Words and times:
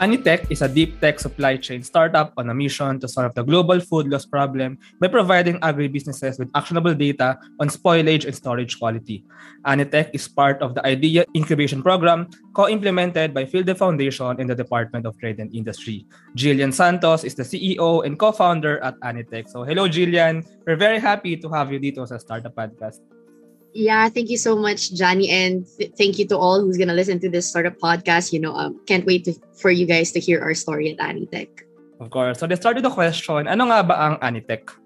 Anitech 0.00 0.50
is 0.50 0.62
a 0.62 0.68
deep 0.68 1.00
tech 1.00 1.20
supply 1.20 1.56
chain 1.56 1.82
startup 1.82 2.32
on 2.36 2.48
a 2.50 2.54
mission 2.54 2.98
to 3.00 3.08
solve 3.08 3.34
the 3.34 3.42
global 3.42 3.80
food 3.80 4.08
loss 4.08 4.24
problem 4.24 4.78
by 5.00 5.08
providing 5.08 5.60
agribusinesses 5.60 6.38
with 6.38 6.50
actionable 6.54 6.94
data 6.94 7.38
on 7.60 7.68
spoilage 7.68 8.24
and 8.24 8.34
storage 8.34 8.78
quality. 8.78 9.24
Anitech 9.66 10.10
is 10.12 10.26
part 10.26 10.60
of 10.62 10.74
the 10.74 10.84
IDEA 10.86 11.24
Incubation 11.34 11.82
Program, 11.82 12.28
co-implemented 12.54 13.34
by 13.34 13.44
Field 13.44 13.68
Foundation 13.76 14.40
in 14.40 14.46
the 14.46 14.54
Department 14.54 15.06
of 15.06 15.18
Trade 15.18 15.38
and 15.38 15.54
Industry. 15.54 16.06
Jillian 16.36 16.72
Santos 16.72 17.24
is 17.24 17.34
the 17.34 17.44
CEO 17.44 18.04
and 18.04 18.18
co-founder 18.18 18.82
at 18.82 18.98
Anitech. 19.00 19.48
So 19.48 19.62
hello, 19.62 19.88
Jillian. 19.88 20.46
We're 20.66 20.76
very 20.76 20.98
happy 20.98 21.36
to 21.36 21.48
have 21.50 21.72
you 21.72 21.78
dito 21.78 22.08
sa 22.08 22.18
Startup 22.18 22.54
Podcast. 22.54 23.00
Yeah, 23.72 24.08
thank 24.08 24.28
you 24.28 24.36
so 24.36 24.56
much, 24.56 24.92
Johnny, 24.92 25.32
and 25.32 25.64
th- 25.78 25.96
thank 25.96 26.18
you 26.18 26.28
to 26.28 26.36
all 26.36 26.60
who's 26.60 26.76
gonna 26.76 26.92
listen 26.94 27.18
to 27.20 27.28
this 27.28 27.50
sort 27.50 27.64
of 27.64 27.78
podcast. 27.78 28.32
You 28.32 28.40
know, 28.40 28.52
um, 28.52 28.80
can't 28.86 29.06
wait 29.06 29.24
to, 29.24 29.34
for 29.56 29.70
you 29.70 29.86
guys 29.86 30.12
to 30.12 30.20
hear 30.20 30.40
our 30.44 30.52
story 30.52 30.92
at 30.92 31.00
Anitech. 31.00 31.48
Of 32.00 32.10
course. 32.10 32.40
So 32.40 32.46
let's 32.46 32.60
start 32.60 32.76
with 32.76 32.84
the 32.84 32.92
question, 32.92 33.48
ano 33.48 33.64
nga 33.72 33.80
ba 33.82 33.94
ang 33.96 34.14
Anitech? 34.20 34.76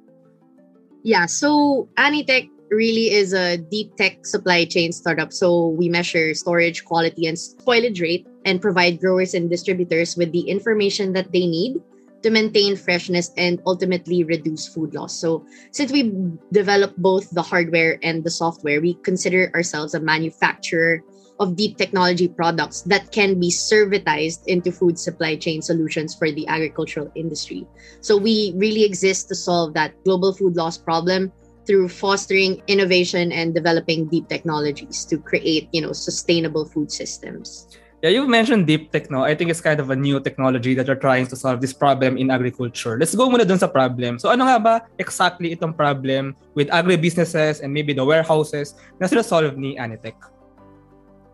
Yeah, 1.03 1.27
so 1.27 1.89
Anitech 1.99 2.51
really 2.71 3.11
is 3.11 3.33
a 3.33 3.59
deep 3.59 3.95
tech 3.97 4.27
supply 4.27 4.65
chain 4.65 4.93
startup. 4.93 5.33
So 5.33 5.69
we 5.69 5.89
measure 5.89 6.35
storage 6.35 6.85
quality 6.85 7.27
and 7.27 7.37
spoilage 7.37 8.01
rate 8.03 8.27
and 8.45 8.61
provide 8.61 9.01
growers 9.01 9.35
and 9.35 9.51
distributors 9.51 10.17
with 10.17 10.33
the 10.33 10.47
information 10.51 11.13
that 11.15 11.33
they 11.33 11.47
need 11.47 11.79
to 12.27 12.31
maintain 12.35 12.75
freshness 12.75 13.31
and 13.39 13.63
ultimately 13.71 14.25
reduce 14.25 14.67
food 14.67 14.93
loss. 14.95 15.15
So, 15.15 15.47
since 15.71 15.93
we 15.93 16.11
develop 16.51 16.91
both 16.99 17.31
the 17.31 17.41
hardware 17.43 18.01
and 18.03 18.25
the 18.25 18.35
software, 18.35 18.81
we 18.81 18.95
consider 19.07 19.53
ourselves 19.55 19.95
a 19.95 20.01
manufacturer 20.01 21.07
of 21.39 21.55
deep 21.55 21.79
technology 21.79 22.27
products 22.27 22.83
that 22.91 23.13
can 23.13 23.39
be 23.39 23.49
servitized 23.49 24.43
into 24.49 24.73
food 24.73 24.99
supply 24.99 25.37
chain 25.37 25.63
solutions 25.63 26.17
for 26.17 26.33
the 26.33 26.49
agricultural 26.49 27.13
industry. 27.15 27.65
So, 28.01 28.17
we 28.17 28.53
really 28.57 28.83
exist 28.83 29.29
to 29.29 29.37
solve 29.37 29.75
that 29.75 29.95
global 30.03 30.35
food 30.35 30.57
loss 30.57 30.77
problem 30.77 31.31
through 31.65 31.91
fostering 31.91 32.61
innovation 32.67 33.31
and 33.31 33.55
developing 33.55 34.09
deep 34.09 34.27
technologies 34.27 35.05
to 35.05 35.17
create, 35.19 35.69
you 35.71 35.81
know, 35.81 35.93
sustainable 35.93 36.67
food 36.67 36.91
systems. 36.91 37.71
Yeah, 38.05 38.13
you 38.13 38.29
mentioned 38.29 38.67
deep 38.69 38.93
tech, 38.93 39.11
no? 39.11 39.25
I 39.25 39.35
think 39.35 39.49
it's 39.49 39.65
kind 39.65 39.81
of 39.81 39.89
a 39.89 39.97
new 39.97 40.21
technology 40.21 40.75
that 40.75 40.87
you're 40.87 41.01
trying 41.01 41.27
to 41.33 41.37
solve 41.37 41.65
this 41.65 41.73
problem 41.73 42.21
in 42.21 42.31
agriculture. 42.31 43.01
Let's 43.01 43.17
go 43.17 43.33
muna 43.33 43.49
dun 43.49 43.59
sa 43.59 43.73
problem. 43.73 44.21
So 44.21 44.29
ano 44.29 44.45
nga 44.45 44.61
ba 44.61 44.75
exactly 45.01 45.57
itong 45.57 45.73
problem 45.73 46.37
with 46.53 46.69
agribusinesses 46.69 47.65
and 47.65 47.73
maybe 47.73 47.97
the 47.97 48.05
warehouses 48.05 48.77
na 49.01 49.09
sila-solve 49.09 49.57
ni 49.57 49.81
Anitech? 49.81 50.17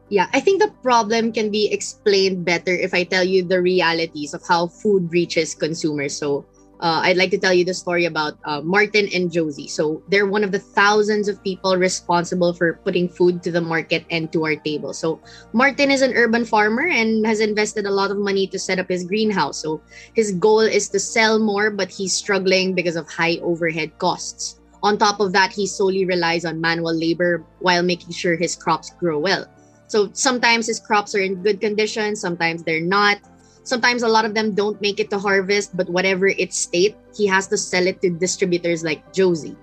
Yeah, 0.06 0.30
I 0.30 0.38
think 0.38 0.62
the 0.62 0.70
problem 0.86 1.32
can 1.32 1.50
be 1.50 1.66
explained 1.72 2.44
better 2.44 2.70
if 2.70 2.94
I 2.94 3.02
tell 3.02 3.24
you 3.24 3.42
the 3.42 3.58
realities 3.58 4.30
of 4.30 4.46
how 4.46 4.68
food 4.70 5.10
reaches 5.10 5.56
consumers. 5.58 6.14
So 6.14 6.46
uh, 6.82 7.00
I'd 7.04 7.16
like 7.16 7.30
to 7.30 7.38
tell 7.38 7.54
you 7.54 7.64
the 7.64 7.72
story 7.72 8.06
about 8.06 8.34
uh, 8.44 8.60
Martin 8.60 9.08
and 9.14 9.30
Josie. 9.30 9.68
So 9.68 10.02
they're 10.08 10.26
one 10.26 10.42
of 10.42 10.50
the 10.50 10.58
thousands 10.58 11.28
of 11.28 11.42
people 11.44 11.76
responsible 11.76 12.52
for 12.52 12.80
putting 12.84 13.08
food 13.08 13.40
to 13.44 13.52
the 13.52 13.60
market 13.60 14.04
and 14.10 14.32
to 14.32 14.44
our 14.44 14.56
table. 14.56 14.92
So 14.92 15.20
Martin 15.52 15.92
is 15.92 16.02
an 16.02 16.12
urban 16.14 16.44
farmer 16.44 16.88
and 16.88 17.24
has 17.24 17.38
invested 17.38 17.86
a 17.86 17.90
lot 17.90 18.10
of 18.10 18.18
money 18.18 18.48
to 18.48 18.58
set 18.58 18.80
up 18.80 18.88
his 18.88 19.04
greenhouse. 19.04 19.62
So 19.62 19.80
his 20.14 20.32
goal 20.32 20.60
is 20.60 20.88
to 20.88 20.98
sell 20.98 21.38
more, 21.38 21.70
but 21.70 21.88
he's 21.88 22.12
struggling 22.12 22.74
because 22.74 22.96
of 22.96 23.08
high 23.08 23.38
overhead 23.42 23.96
costs. 23.98 24.58
On 24.82 24.98
top 24.98 25.20
of 25.20 25.32
that, 25.32 25.52
he 25.52 25.68
solely 25.68 26.04
relies 26.04 26.44
on 26.44 26.60
manual 26.60 26.92
labor 26.92 27.46
while 27.60 27.84
making 27.84 28.10
sure 28.10 28.34
his 28.34 28.56
crops 28.56 28.90
grow 28.98 29.20
well. 29.20 29.46
So 29.86 30.10
sometimes 30.14 30.66
his 30.66 30.80
crops 30.80 31.14
are 31.14 31.20
in 31.20 31.42
good 31.42 31.60
condition, 31.60 32.16
sometimes 32.16 32.64
they're 32.64 32.80
not 32.80 33.18
sometimes 33.62 34.02
a 34.02 34.08
lot 34.08 34.24
of 34.24 34.34
them 34.34 34.54
don't 34.54 34.80
make 34.80 35.00
it 35.00 35.10
to 35.10 35.18
harvest, 35.18 35.76
but 35.76 35.88
whatever 35.88 36.28
its 36.28 36.56
state, 36.56 36.96
he 37.14 37.26
has 37.26 37.46
to 37.48 37.56
sell 37.58 37.86
it 37.86 38.00
to 38.02 38.10
distributors 38.10 38.84
like 38.84 39.12
Josie. 39.12 39.56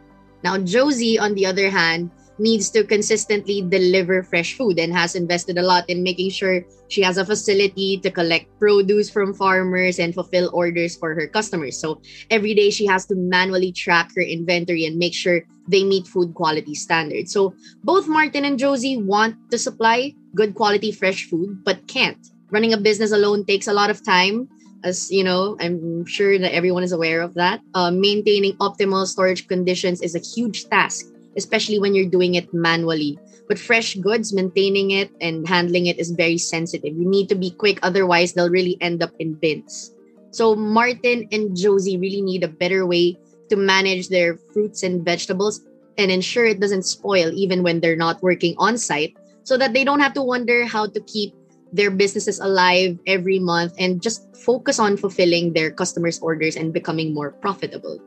Now, 0.43 0.57
Josie, 0.57 1.19
on 1.19 1.35
the 1.35 1.45
other 1.45 1.69
hand, 1.69 2.11
needs 2.39 2.69
to 2.71 2.83
consistently 2.83 3.61
deliver 3.61 4.23
fresh 4.23 4.55
food 4.55 4.79
and 4.79 4.93
has 4.93 5.15
invested 5.15 5.57
a 5.57 5.61
lot 5.61 5.83
in 5.89 6.01
making 6.01 6.31
sure 6.31 6.63
she 6.87 7.01
has 7.01 7.17
a 7.17 7.25
facility 7.25 7.99
to 7.99 8.09
collect 8.09 8.47
produce 8.59 9.09
from 9.09 9.33
farmers 9.33 9.99
and 9.99 10.13
fulfill 10.13 10.49
orders 10.53 10.95
for 10.95 11.13
her 11.13 11.27
customers. 11.27 11.77
So 11.77 12.01
every 12.31 12.55
day 12.55 12.69
she 12.69 12.85
has 12.87 13.05
to 13.07 13.15
manually 13.15 13.73
track 13.73 14.11
her 14.15 14.21
inventory 14.21 14.85
and 14.85 14.97
make 14.97 15.13
sure 15.13 15.43
they 15.67 15.83
meet 15.83 16.07
food 16.07 16.33
quality 16.33 16.73
standards. 16.73 17.33
So 17.33 17.53
both 17.83 18.07
Martin 18.07 18.45
and 18.45 18.57
Josie 18.57 18.97
want 18.97 19.35
to 19.51 19.59
supply 19.59 20.15
good 20.33 20.55
quality 20.55 20.91
fresh 20.91 21.25
food, 21.25 21.63
but 21.65 21.85
can't 21.87 22.17
running 22.51 22.73
a 22.73 22.77
business 22.77 23.11
alone 23.11 23.45
takes 23.45 23.67
a 23.67 23.73
lot 23.73 23.89
of 23.89 24.03
time 24.03 24.49
as 24.83 25.11
you 25.11 25.23
know 25.23 25.57
i'm 25.59 26.05
sure 26.05 26.39
that 26.39 26.53
everyone 26.53 26.83
is 26.83 26.91
aware 26.91 27.21
of 27.21 27.33
that. 27.33 27.59
Uh, 27.73 27.91
maintaining 27.91 28.55
optimal 28.57 29.05
storage 29.05 29.47
conditions 29.47 30.01
is 30.01 30.15
a 30.15 30.19
huge 30.19 30.69
task 30.69 31.05
especially 31.37 31.79
when 31.79 31.93
you're 31.95 32.09
doing 32.09 32.35
it 32.35 32.51
manually. 32.53 33.19
But 33.47 33.57
fresh 33.57 33.95
goods 33.95 34.33
maintaining 34.33 34.91
it 34.91 35.09
and 35.21 35.47
handling 35.47 35.87
it 35.87 35.97
is 35.97 36.11
very 36.11 36.37
sensitive. 36.37 36.93
You 36.93 37.07
need 37.07 37.29
to 37.29 37.35
be 37.35 37.49
quick 37.49 37.79
otherwise 37.81 38.33
they'll 38.33 38.49
really 38.49 38.77
end 38.81 39.01
up 39.01 39.11
in 39.19 39.33
bins. 39.33 39.95
So 40.31 40.55
martin 40.55 41.27
and 41.31 41.57
josie 41.57 41.97
really 41.97 42.21
need 42.21 42.43
a 42.43 42.47
better 42.47 42.85
way 42.85 43.17
to 43.49 43.55
manage 43.57 44.09
their 44.09 44.37
fruits 44.53 44.83
and 44.83 45.03
vegetables 45.03 45.65
and 45.97 46.11
ensure 46.11 46.45
it 46.45 46.61
doesn't 46.61 46.85
spoil 46.85 47.33
even 47.33 47.63
when 47.63 47.81
they're 47.81 47.97
not 47.97 48.21
working 48.21 48.53
on 48.57 48.77
site 48.77 49.17
so 49.41 49.57
that 49.57 49.73
they 49.73 49.83
don't 49.83 49.99
have 49.99 50.13
to 50.13 50.21
wonder 50.21 50.65
how 50.69 50.85
to 50.85 51.01
keep 51.09 51.33
their 51.71 51.91
businesses 51.91 52.39
alive 52.39 52.97
every 53.07 53.39
month 53.39 53.73
and 53.77 54.01
just 54.01 54.35
focus 54.35 54.79
on 54.79 54.97
fulfilling 54.97 55.53
their 55.53 55.71
customers' 55.71 56.19
orders 56.19 56.55
and 56.55 56.73
becoming 56.73 57.13
more 57.13 57.31
profitable. 57.31 57.99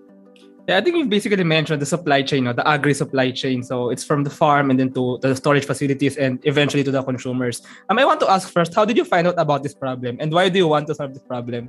Yeah, 0.68 0.78
I 0.78 0.80
think 0.80 0.94
we've 0.94 1.10
basically 1.10 1.42
mentioned 1.42 1.82
the 1.82 1.86
supply 1.86 2.22
chain, 2.22 2.44
no? 2.44 2.52
the 2.52 2.66
agri 2.66 2.94
supply 2.94 3.32
chain. 3.32 3.64
So 3.64 3.90
it's 3.90 4.04
from 4.04 4.22
the 4.22 4.30
farm 4.30 4.70
and 4.70 4.78
then 4.78 4.92
to 4.94 5.18
the 5.20 5.34
storage 5.34 5.66
facilities 5.66 6.16
and 6.16 6.38
eventually 6.44 6.84
to 6.84 6.90
the 6.92 7.02
consumers. 7.02 7.62
Um, 7.88 7.98
I 7.98 8.04
want 8.04 8.20
to 8.20 8.30
ask 8.30 8.48
first, 8.48 8.72
how 8.74 8.84
did 8.84 8.96
you 8.96 9.04
find 9.04 9.26
out 9.26 9.34
about 9.38 9.64
this 9.64 9.74
problem 9.74 10.18
and 10.20 10.32
why 10.32 10.48
do 10.48 10.58
you 10.58 10.68
want 10.68 10.86
to 10.86 10.94
solve 10.94 11.14
this 11.14 11.22
problem? 11.24 11.68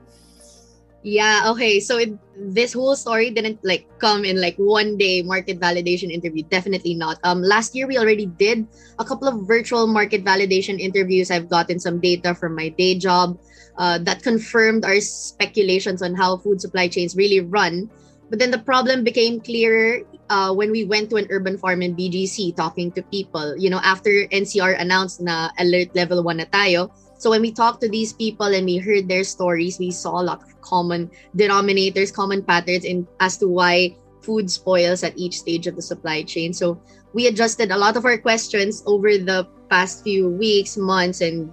Yeah, 1.04 1.52
okay. 1.52 1.82
So 1.84 1.98
it, 2.00 2.16
this 2.40 2.72
whole 2.72 2.96
story 2.96 3.30
didn't 3.30 3.60
like 3.64 3.88
come 4.00 4.24
in 4.24 4.40
like 4.40 4.56
one 4.56 4.98
day 4.98 5.22
market 5.22 5.60
validation 5.60 6.10
interview. 6.10 6.44
Definitely 6.48 6.96
not. 6.96 7.20
Um 7.24 7.44
last 7.44 7.76
year 7.76 7.88
we 7.88 8.00
already 8.00 8.26
did 8.26 8.66
a 9.00 9.04
couple 9.04 9.28
of 9.28 9.46
virtual 9.46 9.86
market 9.86 10.24
validation 10.24 10.80
interviews. 10.80 11.30
I've 11.30 11.50
gotten 11.50 11.80
some 11.80 12.00
data 12.00 12.34
from 12.34 12.56
my 12.56 12.70
day 12.70 12.96
job 12.98 13.38
uh, 13.78 13.98
that 14.00 14.24
confirmed 14.24 14.86
our 14.86 15.00
speculations 15.02 16.02
on 16.02 16.16
how 16.16 16.38
food 16.38 16.62
supply 16.62 16.88
chains 16.88 17.16
really 17.16 17.42
run. 17.42 17.90
But 18.30 18.40
then 18.40 18.52
the 18.52 18.64
problem 18.64 19.04
became 19.04 19.42
clearer 19.42 20.02
uh, 20.30 20.54
when 20.54 20.72
we 20.72 20.86
went 20.86 21.10
to 21.12 21.18
an 21.18 21.28
urban 21.30 21.58
farm 21.58 21.82
in 21.82 21.96
BGC 21.96 22.56
talking 22.56 22.92
to 22.94 23.04
people. 23.04 23.54
You 23.58 23.70
know, 23.70 23.82
after 23.84 24.10
NCR 24.32 24.80
announced 24.80 25.22
na 25.22 25.50
alert 25.60 25.94
level 25.94 26.24
1 26.24 26.38
na 26.38 26.46
tayo, 26.50 26.90
so 27.24 27.30
when 27.30 27.40
we 27.40 27.56
talked 27.56 27.80
to 27.80 27.88
these 27.88 28.12
people 28.12 28.52
and 28.52 28.66
we 28.68 28.84
heard 28.84 29.08
their 29.08 29.24
stories, 29.24 29.80
we 29.80 29.92
saw 29.96 30.20
a 30.20 30.28
lot 30.28 30.44
of 30.44 30.60
common 30.60 31.10
denominators, 31.40 32.12
common 32.12 32.44
patterns 32.44 32.84
in 32.84 33.08
as 33.22 33.38
to 33.38 33.48
why 33.48 33.96
food 34.20 34.52
spoils 34.52 35.08
at 35.08 35.16
each 35.16 35.40
stage 35.40 35.66
of 35.66 35.78
the 35.78 35.82
supply 35.82 36.24
chain. 36.24 36.52
So 36.52 36.84
we 37.14 37.28
adjusted 37.28 37.72
a 37.72 37.80
lot 37.80 37.96
of 37.96 38.04
our 38.04 38.18
questions 38.18 38.84
over 38.86 39.16
the 39.16 39.48
past 39.70 40.04
few 40.04 40.28
weeks, 40.28 40.76
months, 40.76 41.22
and 41.22 41.48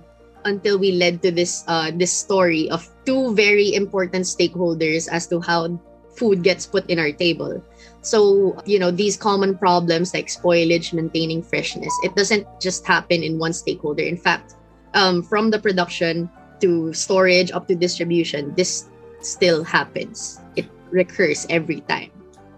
until 0.45 0.77
we 0.77 0.91
led 0.99 1.23
to 1.23 1.31
this 1.31 1.63
uh, 1.69 1.95
this 1.95 2.11
story 2.11 2.67
of 2.75 2.91
two 3.07 3.31
very 3.39 3.73
important 3.79 4.27
stakeholders 4.27 5.07
as 5.07 5.31
to 5.31 5.39
how 5.39 5.79
food 6.19 6.43
gets 6.43 6.67
put 6.67 6.83
in 6.91 6.99
our 6.99 7.15
table. 7.15 7.63
So, 8.03 8.59
you 8.67 8.81
know, 8.83 8.91
these 8.91 9.17
common 9.17 9.55
problems 9.55 10.15
like 10.15 10.27
spoilage, 10.27 10.91
maintaining 10.93 11.47
freshness, 11.47 11.95
it 12.03 12.17
doesn't 12.19 12.49
just 12.59 12.83
happen 12.85 13.23
in 13.23 13.39
one 13.39 13.53
stakeholder. 13.53 14.03
In 14.03 14.19
fact, 14.19 14.59
um, 14.95 15.23
from 15.23 15.51
the 15.51 15.59
production 15.59 16.31
to 16.61 16.93
storage 16.93 17.51
up 17.53 17.69
to 17.69 17.75
distribution, 17.75 18.55
this 18.55 18.89
still 19.21 19.65
happens. 19.65 20.41
It 20.57 20.69
recurs 20.91 21.47
every 21.51 21.81
time. 21.83 22.11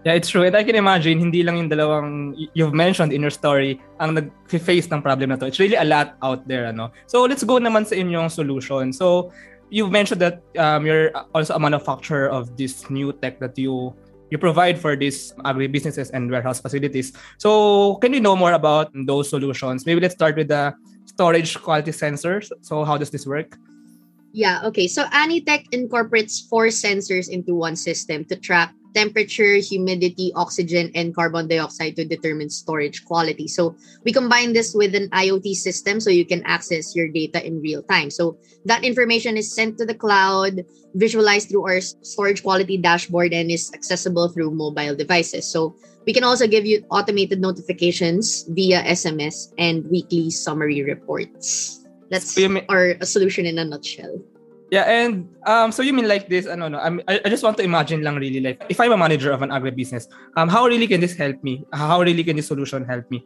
Yeah, 0.03 0.19
it's 0.19 0.27
true. 0.27 0.43
And 0.43 0.55
I 0.55 0.63
can 0.63 0.75
imagine, 0.75 1.19
hindi 1.19 1.43
lang 1.43 1.55
yung 1.57 1.69
dalawang 1.69 2.35
you've 2.53 2.73
mentioned 2.73 3.13
in 3.13 3.21
your 3.21 3.31
story 3.31 3.79
ang 4.03 4.15
nag-face 4.15 4.91
ng 4.91 5.01
problem 5.01 5.31
na 5.31 5.37
to. 5.39 5.47
It's 5.47 5.59
really 5.59 5.79
a 5.79 5.87
lot 5.87 6.19
out 6.21 6.43
there. 6.47 6.67
Ano? 6.67 6.91
So 7.07 7.23
let's 7.23 7.43
go 7.43 7.55
naman 7.55 7.87
sa 7.87 7.95
inyong 7.95 8.27
solution. 8.27 8.91
So 8.91 9.31
you've 9.71 9.91
mentioned 9.91 10.19
that 10.19 10.43
um, 10.59 10.85
you're 10.85 11.15
also 11.33 11.55
a 11.55 11.59
manufacturer 11.59 12.27
of 12.27 12.57
this 12.57 12.89
new 12.89 13.13
tech 13.13 13.39
that 13.39 13.57
you 13.57 13.95
you 14.27 14.37
provide 14.41 14.81
for 14.81 14.97
these 14.97 15.31
agri-businesses 15.45 16.09
and 16.09 16.27
warehouse 16.27 16.59
facilities. 16.59 17.13
So 17.37 17.95
can 18.01 18.11
you 18.11 18.19
know 18.19 18.35
more 18.35 18.57
about 18.57 18.91
those 18.93 19.29
solutions? 19.29 19.85
Maybe 19.85 20.01
let's 20.01 20.17
start 20.17 20.35
with 20.35 20.49
the 20.49 20.73
storage 21.05 21.59
quality 21.61 21.91
sensors. 21.91 22.51
So 22.61 22.83
how 22.83 22.97
does 22.97 23.09
this 23.09 23.25
work? 23.25 23.57
Yeah, 24.33 24.61
okay. 24.65 24.87
So 24.87 25.05
Anitech 25.05 25.65
incorporates 25.71 26.39
four 26.39 26.67
sensors 26.67 27.29
into 27.29 27.53
one 27.53 27.75
system 27.75 28.25
to 28.25 28.35
track 28.35 28.73
temperature, 28.93 29.55
humidity, 29.57 30.31
oxygen, 30.35 30.91
and 30.95 31.13
carbon 31.15 31.47
dioxide 31.47 31.95
to 31.97 32.05
determine 32.05 32.49
storage 32.49 33.05
quality. 33.05 33.47
So 33.47 33.75
we 34.03 34.11
combine 34.11 34.53
this 34.53 34.73
with 34.73 34.95
an 34.95 35.09
IoT 35.09 35.53
system 35.55 35.99
so 35.99 36.09
you 36.09 36.25
can 36.25 36.43
access 36.45 36.95
your 36.95 37.07
data 37.07 37.45
in 37.45 37.61
real 37.61 37.83
time. 37.83 38.09
So 38.09 38.37
that 38.65 38.83
information 38.83 39.37
is 39.37 39.53
sent 39.53 39.77
to 39.79 39.85
the 39.85 39.95
cloud, 39.95 40.65
visualized 40.95 41.49
through 41.49 41.65
our 41.67 41.81
storage 41.81 42.43
quality 42.43 42.77
dashboard, 42.77 43.33
and 43.33 43.51
is 43.51 43.71
accessible 43.73 44.29
through 44.29 44.51
mobile 44.51 44.95
devices. 44.95 45.45
So 45.45 45.75
we 46.05 46.13
can 46.13 46.23
also 46.23 46.47
give 46.47 46.65
you 46.65 46.85
automated 46.89 47.39
notifications 47.39 48.43
via 48.49 48.83
SMS 48.83 49.53
and 49.57 49.85
weekly 49.89 50.29
summary 50.29 50.83
reports. 50.83 51.79
That's 52.09 52.31
so 52.31 52.47
mean, 52.47 52.65
our 52.69 52.99
solution 53.03 53.45
in 53.45 53.57
a 53.57 53.65
nutshell. 53.65 54.21
Yeah, 54.73 54.89
and 54.89 55.29
um, 55.45 55.69
so 55.69 55.85
you 55.85 55.93
mean 55.93 56.09
like 56.09 56.25
this? 56.25 56.49
Ano, 56.49 56.65
no, 56.65 56.81
I'm, 56.81 56.97
I, 57.05 57.21
I 57.21 57.29
just 57.29 57.45
want 57.45 57.61
to 57.61 57.63
imagine 57.63 58.01
lang 58.01 58.17
really 58.17 58.41
like 58.41 58.65
if 58.73 58.81
I'm 58.81 58.89
a 58.89 58.97
manager 58.97 59.29
of 59.29 59.45
an 59.45 59.53
agribusiness, 59.53 60.09
um, 60.33 60.49
how 60.49 60.65
really 60.65 60.89
can 60.89 60.97
this 60.97 61.13
help 61.13 61.37
me? 61.45 61.61
How 61.69 62.01
really 62.01 62.25
can 62.25 62.41
this 62.41 62.49
solution 62.49 62.81
help 62.81 63.05
me? 63.13 63.21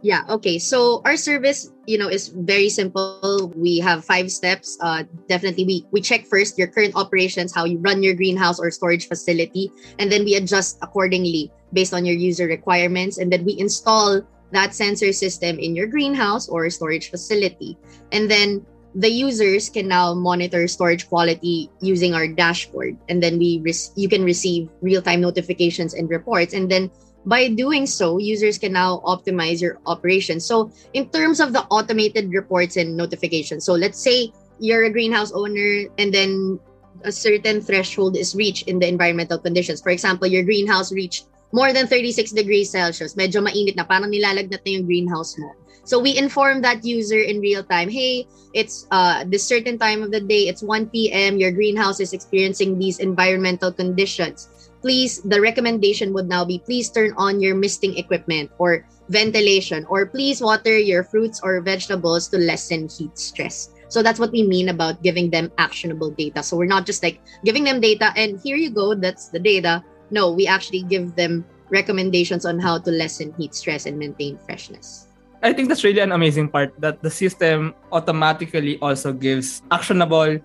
Yeah, 0.00 0.24
okay. 0.32 0.58
So 0.58 1.02
our 1.04 1.20
service, 1.20 1.68
you 1.84 2.00
know, 2.00 2.08
is 2.08 2.32
very 2.32 2.72
simple. 2.72 3.52
We 3.52 3.84
have 3.84 4.00
five 4.00 4.32
steps. 4.32 4.80
Uh, 4.80 5.04
definitely 5.28 5.68
we 5.68 5.76
we 5.92 6.00
check 6.00 6.24
first 6.24 6.56
your 6.56 6.72
current 6.72 6.96
operations, 6.96 7.52
how 7.52 7.68
you 7.68 7.76
run 7.76 8.00
your 8.00 8.16
greenhouse 8.16 8.56
or 8.56 8.72
storage 8.72 9.12
facility, 9.12 9.68
and 10.00 10.08
then 10.08 10.24
we 10.24 10.40
adjust 10.40 10.80
accordingly 10.80 11.52
based 11.76 11.92
on 11.92 12.08
your 12.08 12.16
user 12.16 12.48
requirements 12.48 13.20
and 13.20 13.28
then 13.28 13.44
we 13.44 13.60
install 13.60 14.24
that 14.56 14.72
sensor 14.72 15.12
system 15.12 15.60
in 15.60 15.76
your 15.76 15.88
greenhouse 15.88 16.48
or 16.48 16.68
storage 16.68 17.12
facility. 17.12 17.76
And 18.12 18.30
then 18.30 18.64
the 18.94 19.08
users 19.08 19.70
can 19.70 19.88
now 19.88 20.12
monitor 20.14 20.68
storage 20.68 21.08
quality 21.08 21.70
using 21.80 22.14
our 22.14 22.28
dashboard. 22.28 22.96
And 23.08 23.22
then 23.22 23.38
we 23.38 23.62
you 23.96 24.08
can 24.08 24.24
receive 24.24 24.68
real-time 24.80 25.20
notifications 25.20 25.94
and 25.94 26.08
reports. 26.10 26.52
And 26.52 26.70
then 26.70 26.90
by 27.24 27.48
doing 27.48 27.86
so 27.86 28.18
users 28.18 28.58
can 28.58 28.72
now 28.72 29.00
optimize 29.06 29.60
your 29.60 29.78
operations. 29.86 30.44
So 30.44 30.72
in 30.92 31.08
terms 31.08 31.40
of 31.40 31.52
the 31.52 31.62
automated 31.70 32.32
reports 32.32 32.76
and 32.76 32.96
notifications 32.96 33.64
so 33.64 33.72
let's 33.72 33.98
say 33.98 34.32
you're 34.58 34.84
a 34.84 34.92
greenhouse 34.92 35.32
owner 35.32 35.88
and 35.98 36.12
then 36.12 36.60
a 37.04 37.12
certain 37.12 37.60
threshold 37.60 38.16
is 38.16 38.34
reached 38.34 38.68
in 38.68 38.78
the 38.78 38.88
environmental 38.88 39.38
conditions. 39.38 39.80
For 39.80 39.90
example 39.90 40.28
your 40.28 40.42
greenhouse 40.42 40.92
reached 40.92 41.26
more 41.52 41.72
than 41.72 41.86
36 41.86 42.32
degrees 42.32 42.70
celsius. 42.70 43.14
Medyo 43.14 43.40
mainit 43.40 43.76
na 43.76 43.84
parang 43.84 44.12
nilalagnat 44.12 44.60
na 44.64 44.70
yung 44.72 44.84
greenhouse 44.84 45.38
mo 45.38 45.52
so 45.84 45.98
we 45.98 46.16
inform 46.16 46.62
that 46.62 46.84
user 46.84 47.18
in 47.18 47.40
real 47.40 47.64
time, 47.64 47.90
hey, 47.90 48.26
it's 48.54 48.86
uh, 48.90 49.24
this 49.26 49.46
certain 49.46 49.78
time 49.78 50.02
of 50.02 50.10
the 50.10 50.20
day, 50.20 50.46
it's 50.46 50.62
1 50.62 50.90
p.m., 50.90 51.38
your 51.38 51.50
greenhouse 51.50 51.98
is 51.98 52.12
experiencing 52.12 52.78
these 52.78 52.98
environmental 52.98 53.72
conditions. 53.72 54.48
Please, 54.80 55.22
the 55.22 55.40
recommendation 55.40 56.12
would 56.12 56.28
now 56.28 56.44
be 56.44 56.58
please 56.58 56.90
turn 56.90 57.14
on 57.16 57.40
your 57.40 57.54
misting 57.54 57.96
equipment 57.96 58.50
or 58.58 58.86
ventilation, 59.08 59.84
or 59.86 60.06
please 60.06 60.40
water 60.40 60.78
your 60.78 61.02
fruits 61.04 61.40
or 61.42 61.60
vegetables 61.60 62.28
to 62.28 62.38
lessen 62.38 62.88
heat 62.88 63.18
stress. 63.18 63.70
So 63.88 64.02
that's 64.02 64.18
what 64.18 64.32
we 64.32 64.42
mean 64.42 64.70
about 64.70 65.02
giving 65.02 65.30
them 65.30 65.52
actionable 65.58 66.10
data. 66.10 66.42
So 66.42 66.56
we're 66.56 66.70
not 66.70 66.86
just 66.86 67.02
like 67.02 67.20
giving 67.44 67.62
them 67.62 67.80
data 67.80 68.10
and 68.16 68.40
here 68.40 68.56
you 68.56 68.70
go, 68.70 68.94
that's 68.94 69.28
the 69.28 69.38
data. 69.38 69.84
No, 70.10 70.32
we 70.32 70.46
actually 70.46 70.82
give 70.82 71.14
them 71.14 71.44
recommendations 71.68 72.46
on 72.46 72.58
how 72.58 72.78
to 72.78 72.90
lessen 72.90 73.34
heat 73.36 73.54
stress 73.54 73.84
and 73.86 73.98
maintain 73.98 74.38
freshness. 74.38 75.11
I 75.42 75.52
think 75.52 75.68
that's 75.68 75.82
really 75.82 75.98
an 75.98 76.14
amazing 76.14 76.48
part 76.48 76.70
that 76.78 77.02
the 77.02 77.10
system 77.10 77.74
automatically 77.90 78.78
also 78.78 79.10
gives 79.12 79.62
actionable 79.74 80.38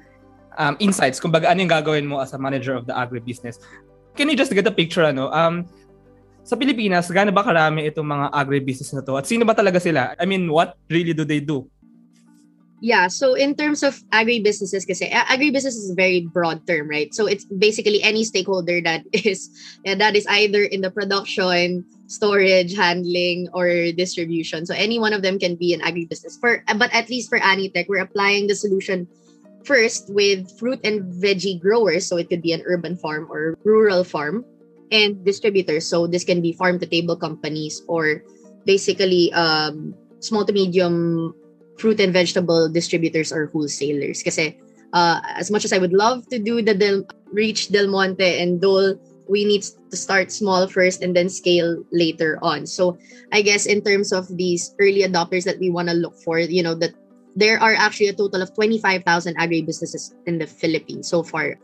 um, 0.57 0.73
insights 0.81 1.21
kung 1.21 1.29
baga 1.29 1.53
ano 1.53 1.61
yung 1.61 1.69
gagawin 1.69 2.05
mo 2.09 2.17
as 2.17 2.33
a 2.33 2.41
manager 2.41 2.73
of 2.73 2.89
the 2.89 2.93
agribusiness. 2.97 3.61
Can 4.17 4.25
you 4.25 4.35
just 4.35 4.49
get 4.49 4.65
a 4.65 4.73
picture 4.73 5.05
ano? 5.05 5.29
Um, 5.29 5.69
sa 6.41 6.57
Pilipinas, 6.57 7.11
gaano 7.13 7.29
ba 7.29 7.45
karami 7.45 7.85
itong 7.93 8.09
mga 8.09 8.33
agribusiness 8.33 8.89
na 8.97 9.05
to? 9.05 9.21
At 9.21 9.29
sino 9.29 9.45
ba 9.45 9.53
talaga 9.53 9.77
sila? 9.77 10.17
I 10.17 10.25
mean, 10.25 10.49
what 10.49 10.73
really 10.89 11.13
do 11.13 11.21
they 11.21 11.45
do? 11.45 11.69
Yeah, 12.79 13.07
so 13.07 13.33
in 13.33 13.55
terms 13.55 13.81
of 13.81 13.97
agribusinesses 14.13 14.85
kasi 14.85 15.09
agribusiness 15.09 15.73
is 15.81 15.89
a 15.89 15.97
very 15.97 16.29
broad 16.29 16.61
term, 16.69 16.85
right? 16.85 17.09
So 17.09 17.25
it's 17.25 17.45
basically 17.45 18.03
any 18.05 18.21
stakeholder 18.21 18.81
that 18.85 19.01
is 19.13 19.49
yeah, 19.81 19.95
that 19.95 20.15
is 20.15 20.29
either 20.29 20.61
in 20.61 20.81
the 20.81 20.93
production, 20.93 21.85
storage, 22.05 22.77
handling 22.77 23.49
or 23.53 23.65
distribution. 23.97 24.69
So 24.69 24.77
any 24.77 25.01
one 25.01 25.13
of 25.13 25.25
them 25.25 25.41
can 25.41 25.57
be 25.57 25.73
an 25.73 25.81
agribusiness. 25.81 26.37
For 26.37 26.61
but 26.77 26.93
at 26.93 27.09
least 27.09 27.29
for 27.33 27.41
Anitech, 27.41 27.89
we're 27.89 28.05
applying 28.05 28.45
the 28.45 28.55
solution 28.55 29.09
first 29.65 30.13
with 30.13 30.45
fruit 30.61 30.79
and 30.85 31.01
veggie 31.17 31.57
growers, 31.57 32.05
so 32.05 32.17
it 32.21 32.29
could 32.29 32.45
be 32.45 32.53
an 32.53 32.61
urban 32.69 32.95
farm 32.95 33.25
or 33.33 33.57
rural 33.65 34.05
farm 34.05 34.45
and 34.93 35.25
distributors. 35.25 35.89
So 35.89 36.05
this 36.05 36.23
can 36.23 36.45
be 36.45 36.53
farm 36.53 36.77
to 36.77 36.85
table 36.85 37.17
companies 37.17 37.81
or 37.89 38.21
basically 38.69 39.33
um 39.33 39.97
small 40.21 40.45
to 40.45 40.53
medium 40.53 41.33
fruit 41.77 41.99
and 41.99 42.13
vegetable 42.13 42.69
distributors 42.69 43.31
or 43.31 43.47
wholesalers. 43.47 44.23
Kasi 44.23 44.57
uh, 44.93 45.21
as 45.23 45.51
much 45.51 45.65
as 45.65 45.73
I 45.73 45.77
would 45.77 45.93
love 45.93 46.27
to 46.29 46.39
do 46.39 46.61
the 46.61 46.73
Del, 46.73 47.05
reach 47.31 47.69
Del 47.69 47.87
Monte 47.87 48.25
and 48.25 48.61
Dole, 48.61 48.95
we 49.29 49.43
need 49.43 49.63
to 49.91 49.97
start 49.97 50.31
small 50.31 50.67
first 50.67 51.03
and 51.03 51.15
then 51.15 51.29
scale 51.29 51.83
later 51.91 52.39
on. 52.41 52.65
So 52.65 52.97
I 53.31 53.41
guess 53.41 53.65
in 53.65 53.83
terms 53.83 54.11
of 54.11 54.27
these 54.37 54.73
early 54.79 55.03
adopters 55.03 55.43
that 55.43 55.59
we 55.59 55.69
want 55.69 55.89
to 55.89 55.95
look 55.95 56.15
for, 56.23 56.39
you 56.39 56.63
know, 56.63 56.75
that 56.75 56.95
there 57.35 57.61
are 57.61 57.75
actually 57.75 58.07
a 58.07 58.17
total 58.17 58.41
of 58.41 58.53
25,000 58.55 59.37
agribusinesses 59.37 60.15
in 60.25 60.39
the 60.39 60.47
Philippines 60.47 61.07
so 61.09 61.21
far. 61.21 61.59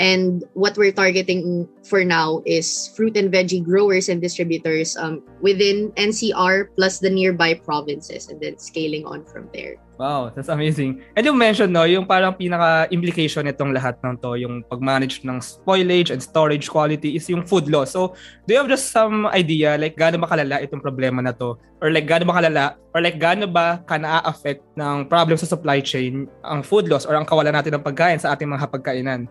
And 0.00 0.48
what 0.56 0.80
we're 0.80 0.96
targeting 0.96 1.68
for 1.84 2.00
now 2.08 2.40
is 2.48 2.88
fruit 2.96 3.20
and 3.20 3.28
veggie 3.28 3.60
growers 3.60 4.08
and 4.08 4.16
distributors 4.16 4.96
um, 4.96 5.20
within 5.44 5.92
NCR 6.00 6.72
plus 6.72 7.04
the 7.04 7.12
nearby 7.12 7.60
provinces 7.60 8.32
and 8.32 8.40
then 8.40 8.56
scaling 8.56 9.04
on 9.04 9.28
from 9.28 9.52
there. 9.52 9.76
Wow, 10.00 10.32
that's 10.32 10.48
amazing. 10.48 11.04
And 11.12 11.28
you 11.28 11.36
mentioned, 11.36 11.76
no, 11.76 11.84
yung 11.84 12.08
parang 12.08 12.32
pinaka-implication 12.32 13.44
nitong 13.44 13.76
lahat 13.76 14.00
ng 14.00 14.16
to, 14.24 14.40
yung 14.40 14.64
pag-manage 14.72 15.20
ng 15.20 15.44
spoilage 15.44 16.08
and 16.08 16.24
storage 16.24 16.72
quality 16.72 17.20
is 17.20 17.28
yung 17.28 17.44
food 17.44 17.68
loss. 17.68 17.92
So, 17.92 18.16
do 18.48 18.56
you 18.56 18.64
have 18.64 18.72
just 18.72 18.96
some 18.96 19.28
idea, 19.28 19.76
like, 19.76 20.00
gaano 20.00 20.16
ba 20.16 20.32
kalala 20.32 20.64
itong 20.64 20.80
problema 20.80 21.20
na 21.20 21.36
to? 21.36 21.60
Or 21.84 21.92
like, 21.92 22.08
gaano 22.08 22.24
ba 22.24 22.40
kalala? 22.40 22.80
Or 22.96 23.04
like, 23.04 23.20
gaano 23.20 23.44
ba 23.44 23.84
ka 23.84 24.00
na-affect 24.00 24.64
ng 24.80 25.12
problem 25.12 25.36
sa 25.36 25.44
supply 25.44 25.84
chain 25.84 26.24
ang 26.48 26.64
food 26.64 26.88
loss 26.88 27.04
or 27.04 27.12
ang 27.12 27.28
kawalan 27.28 27.52
natin 27.52 27.76
ng 27.76 27.84
pagkain 27.84 28.16
sa 28.16 28.32
ating 28.32 28.48
mga 28.48 28.64
hapagkainan? 28.64 29.28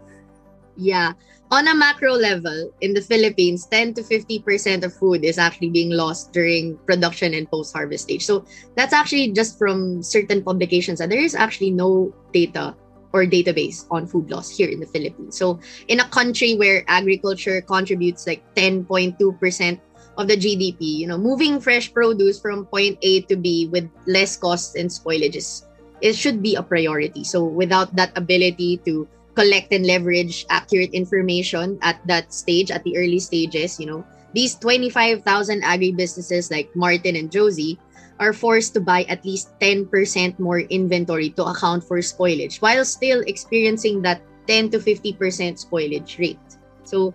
Yeah. 0.80 1.12
On 1.52 1.68
a 1.68 1.76
macro 1.76 2.14
level, 2.14 2.72
in 2.80 2.94
the 2.94 3.02
Philippines, 3.02 3.68
10 3.68 3.96
to 3.96 4.02
50% 4.02 4.86
of 4.86 4.94
food 4.94 5.26
is 5.26 5.38
actually 5.38 5.72
being 5.72 5.90
lost 5.90 6.32
during 6.32 6.78
production 6.86 7.34
and 7.34 7.50
post 7.52 7.74
harvest 7.76 8.06
stage. 8.06 8.24
So 8.24 8.46
that's 8.76 8.94
actually 8.94 9.34
just 9.34 9.58
from 9.58 10.02
certain 10.02 10.42
publications. 10.42 11.02
And 11.02 11.12
there 11.12 11.20
is 11.20 11.36
actually 11.36 11.72
no 11.72 12.14
data 12.32 12.76
or 13.12 13.26
database 13.26 13.86
on 13.92 14.06
food 14.06 14.30
loss 14.30 14.56
here 14.56 14.70
in 14.70 14.80
the 14.80 14.86
Philippines. 14.86 15.36
So 15.36 15.60
in 15.90 16.00
a 16.00 16.08
country 16.08 16.56
where 16.56 16.86
agriculture 16.88 17.60
contributes 17.62 18.28
like 18.28 18.46
10.2% 18.56 19.18
of 20.18 20.28
the 20.28 20.38
GDP, 20.38 20.78
you 20.80 21.08
know, 21.08 21.18
moving 21.18 21.60
fresh 21.60 21.92
produce 21.92 22.40
from 22.40 22.68
point 22.68 23.00
A 23.02 23.22
to 23.26 23.36
B 23.36 23.68
with 23.68 23.90
less 24.06 24.38
costs 24.38 24.76
and 24.76 24.88
spoilages, 24.88 25.66
it 26.00 26.14
should 26.14 26.44
be 26.44 26.56
a 26.56 26.64
priority. 26.64 27.24
So 27.24 27.44
without 27.44 27.96
that 27.96 28.16
ability 28.16 28.78
to 28.86 29.08
collect 29.36 29.72
and 29.72 29.86
leverage 29.86 30.46
accurate 30.50 30.94
information 30.94 31.80
at 31.82 32.00
that 32.08 32.34
stage, 32.34 32.72
at 32.72 32.84
the 32.84 32.98
early 32.98 33.20
stages, 33.20 33.80
you 33.80 33.86
know, 33.86 34.06
these 34.34 34.56
25,000 34.56 35.64
agribusinesses 35.64 36.52
like 36.52 36.70
Martin 36.76 37.16
and 37.16 37.32
Josie 37.32 37.80
are 38.20 38.34
forced 38.34 38.74
to 38.74 38.82
buy 38.82 39.04
at 39.08 39.24
least 39.24 39.50
10% 39.60 39.88
more 40.40 40.60
inventory 40.60 41.30
to 41.32 41.46
account 41.46 41.84
for 41.84 41.98
spoilage 42.00 42.62
while 42.62 42.84
still 42.84 43.22
experiencing 43.26 44.02
that 44.04 44.22
10 44.48 44.70
to 44.72 44.80
50% 44.80 45.16
spoilage 45.56 46.20
rate. 46.20 46.40
So 46.84 47.14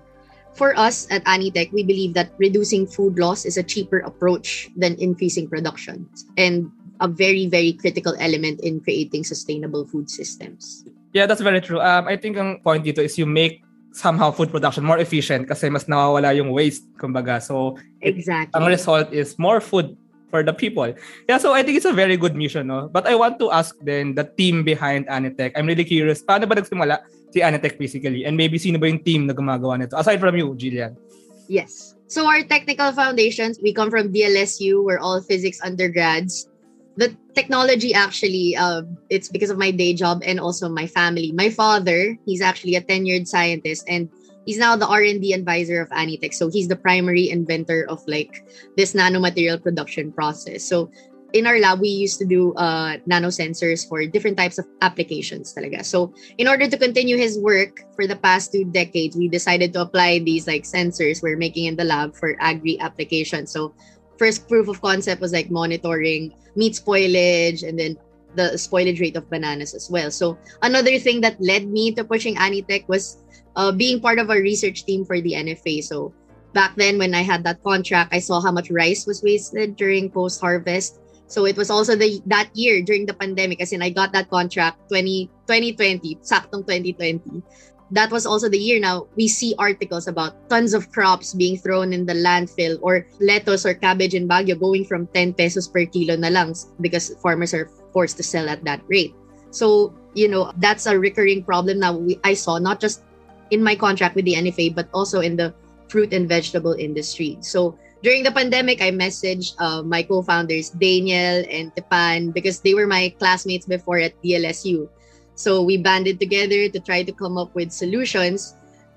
for 0.55 0.77
us 0.79 1.07
at 1.11 1.25
Anitech, 1.25 1.73
we 1.73 1.83
believe 1.83 2.15
that 2.15 2.33
reducing 2.39 2.87
food 2.87 3.19
loss 3.19 3.45
is 3.45 3.59
a 3.59 3.63
cheaper 3.63 3.99
approach 4.01 4.71
than 4.77 4.95
increasing 4.97 5.49
production 5.49 6.09
and 6.39 6.71
a 7.01 7.09
very, 7.09 7.47
very 7.47 7.75
critical 7.75 8.15
element 8.19 8.61
in 8.61 8.81
creating 8.81 9.25
sustainable 9.25 9.85
food 9.85 10.09
systems. 10.09 10.87
Yeah, 11.15 11.31
that's 11.31 11.41
very 11.41 11.63
true. 11.63 11.79
Um, 11.79 12.11
I 12.11 12.19
think 12.19 12.37
ang 12.37 12.59
point 12.67 12.83
dito 12.83 12.99
is 12.99 13.15
you 13.15 13.25
make 13.25 13.63
somehow 13.95 14.35
food 14.35 14.51
production 14.51 14.83
more 14.83 14.99
efficient 14.99 15.47
kasi 15.47 15.71
mas 15.71 15.87
nawawala 15.87 16.35
yung 16.35 16.51
waste, 16.51 16.83
kumbaga. 16.99 17.39
So, 17.39 17.79
exactly. 18.03 18.51
ang 18.59 18.67
result 18.67 19.15
is 19.15 19.39
more 19.39 19.63
food 19.63 19.95
for 20.35 20.43
the 20.43 20.51
people. 20.51 20.91
Yeah, 21.31 21.39
so 21.39 21.55
I 21.55 21.63
think 21.63 21.79
it's 21.79 21.87
a 21.87 21.95
very 21.95 22.19
good 22.19 22.35
mission, 22.35 22.67
no? 22.67 22.91
But 22.91 23.07
I 23.07 23.15
want 23.15 23.39
to 23.39 23.55
ask 23.55 23.79
then 23.79 24.19
the 24.19 24.27
team 24.27 24.67
behind 24.67 25.07
Anitech. 25.07 25.55
I'm 25.55 25.71
really 25.71 25.87
curious, 25.87 26.27
paano 26.27 26.51
ba 26.51 26.59
nagsimula 26.59 27.07
si 27.31 27.39
Anitech 27.39 27.79
basically? 27.79 28.27
And 28.27 28.35
maybe 28.35 28.59
sino 28.59 28.83
ba 28.83 28.91
yung 28.91 28.99
team 29.07 29.31
na 29.31 29.39
gumagawa 29.39 29.79
nito? 29.79 29.95
Aside 29.95 30.19
from 30.19 30.35
you, 30.35 30.59
Jillian. 30.59 30.99
Yes. 31.47 31.95
So 32.11 32.27
our 32.27 32.43
technical 32.43 32.91
foundations, 32.91 33.63
we 33.63 33.71
come 33.71 33.95
from 33.95 34.11
DLSU. 34.11 34.83
We're 34.83 34.99
all 34.99 35.23
physics 35.23 35.63
undergrads 35.63 36.51
the 36.97 37.17
technology 37.35 37.93
actually 37.93 38.55
uh, 38.57 38.83
it's 39.11 39.29
because 39.29 39.51
of 39.51 39.59
my 39.59 39.71
day 39.71 39.95
job 39.95 40.23
and 40.25 40.39
also 40.39 40.69
my 40.69 40.87
family 40.87 41.33
my 41.33 41.51
father 41.51 42.17
he's 42.25 42.41
actually 42.41 42.77
a 42.77 42.81
tenured 42.81 43.27
scientist 43.27 43.85
and 43.89 44.09
he's 44.47 44.59
now 44.59 44.77
the 44.77 44.87
R&D 44.87 45.33
advisor 45.33 45.81
of 45.81 45.89
Anitech. 45.91 46.35
So 46.35 46.51
he's 46.51 46.69
the 46.69 46.77
primary 46.77 47.31
inventor 47.31 47.87
of 47.89 48.03
like 48.07 48.45
this 48.77 48.95
nanomaterial 48.95 49.63
production 49.63 50.13
process. 50.13 50.65
So 50.65 50.91
in 51.33 51.49
our 51.49 51.59
lab, 51.59 51.81
we 51.81 51.89
used 51.89 52.19
to 52.21 52.25
do 52.25 52.55
uh, 52.55 52.99
nanosensors 53.11 53.89
for 53.89 54.07
different 54.07 54.37
types 54.37 54.57
of 54.57 54.67
applications 54.83 55.53
talaga. 55.53 55.85
So 55.85 56.15
in 56.39 56.47
order 56.47 56.69
to 56.71 56.79
continue 56.79 57.17
his 57.17 57.39
work 57.39 57.83
for 57.97 58.07
the 58.07 58.15
past 58.15 58.53
two 58.53 58.65
decades, 58.71 59.17
we 59.17 59.29
decided 59.29 59.73
to 59.73 59.81
apply 59.83 60.21
these 60.21 60.47
like 60.47 60.63
sensors 60.63 61.23
we're 61.23 61.37
making 61.37 61.65
in 61.67 61.75
the 61.75 61.85
lab 61.85 62.15
for 62.15 62.37
agri 62.39 62.79
applications. 62.79 63.51
So 63.51 63.75
first 64.19 64.49
proof 64.49 64.69
of 64.69 64.81
concept 64.81 65.21
was 65.21 65.33
like 65.33 65.51
monitoring 65.51 66.35
meat 66.57 66.75
spoilage 66.75 67.67
and 67.67 67.79
then 67.79 67.97
the 68.35 68.55
spoilage 68.59 69.01
rate 69.01 69.17
of 69.17 69.31
bananas 69.31 69.75
as 69.75 69.91
well. 69.91 70.11
So 70.11 70.39
another 70.63 70.99
thing 70.99 71.21
that 71.23 71.41
led 71.41 71.67
me 71.69 71.95
to 71.95 72.05
pushing 72.05 72.37
Anitech 72.37 72.89
was 72.89 73.23
uh, 73.57 73.73
being 73.73 74.01
part 74.01 74.19
of 74.19 74.31
a 74.31 74.39
research 74.39 74.85
team 74.85 75.05
for 75.05 75.21
the 75.21 75.33
NFA. 75.33 75.83
So 75.85 76.13
back 76.53 76.75
then 76.77 76.99
when 76.99 77.15
I 77.15 77.23
had 77.23 77.45
that 77.45 77.63
contract, 77.63 78.15
I 78.15 78.19
saw 78.19 78.41
how 78.41 78.53
much 78.53 78.71
rice 78.71 79.07
was 79.07 79.23
wasted 79.23 79.77
during 79.77 80.11
post 80.11 80.41
harvest. 80.41 80.99
So 81.27 81.47
it 81.47 81.57
was 81.57 81.71
also 81.71 81.97
the 81.97 82.21
that 82.27 82.51
year 82.55 82.83
during 82.83 83.07
the 83.07 83.15
pandemic 83.15 83.61
as 83.61 83.73
in 83.73 83.83
I 83.83 83.91
got 83.91 84.13
that 84.13 84.29
contract 84.31 84.89
20 84.89 85.27
2020, 85.49 86.21
saktong 86.23 86.69
2020. 86.69 87.43
That 87.91 88.11
was 88.11 88.27
also 88.27 88.49
the 88.49 88.59
year 88.59 88.81
now 88.81 89.07
we 89.15 89.29
see 89.29 89.55
articles 89.59 90.09
about 90.09 90.49
tons 90.49 90.73
of 90.73 90.91
crops 90.91 91.35
being 91.35 91.59
thrown 91.59 91.93
in 91.93 92.07
the 92.07 92.15
landfill 92.17 92.79
or 92.81 93.07
lettuce 93.21 93.67
or 93.67 93.75
cabbage 93.75 94.15
in 94.15 94.29
Baguio 94.29 94.59
going 94.59 94.85
from 94.85 95.07
10 95.13 95.35
pesos 95.35 95.69
per 95.69 95.85
kilo 95.85 96.17
na 96.17 96.29
lang 96.29 96.57
because 96.81 97.15
farmers 97.21 97.53
are 97.53 97.69
forced 97.93 98.17
to 98.17 98.25
sell 98.25 98.49
at 98.49 98.65
that 98.65 98.81
rate. 98.89 99.15
So, 99.51 99.95
you 100.15 100.29
know, 100.29 100.51
that's 100.59 100.87
a 100.87 100.99
recurring 100.99 101.45
problem 101.45 101.79
now 101.79 101.97
we, 101.97 102.19
I 102.25 102.35
saw 102.35 102.59
not 102.59 102.81
just 102.81 103.05
in 103.51 103.63
my 103.63 103.77
contract 103.77 104.17
with 104.17 104.25
the 104.25 104.35
NFA, 104.35 104.75
but 104.75 104.89
also 104.93 105.21
in 105.21 105.37
the 105.37 105.55
fruit 105.89 106.13
and 106.13 106.29
vegetable 106.29 106.75
industry. 106.75 107.39
So 107.41 107.79
during 108.03 108.23
the 108.23 108.33
pandemic, 108.33 108.83
I 108.83 108.91
messaged 108.91 109.55
uh, 109.59 109.83
my 109.83 110.03
co-founders 110.03 110.71
Daniel 110.71 111.45
and 111.49 111.75
Tepan 111.75 112.35
because 112.35 112.61
they 112.61 112.75
were 112.75 112.87
my 112.87 113.15
classmates 113.19 113.65
before 113.65 113.99
at 113.99 114.13
DLSU. 114.23 114.89
So 115.35 115.63
we 115.63 115.77
banded 115.77 116.21
together 116.21 116.69
to 116.69 116.81
try 116.81 117.03
to 117.03 117.13
come 117.13 117.37
up 117.37 117.55
with 117.55 117.73
solutions. 117.73 118.55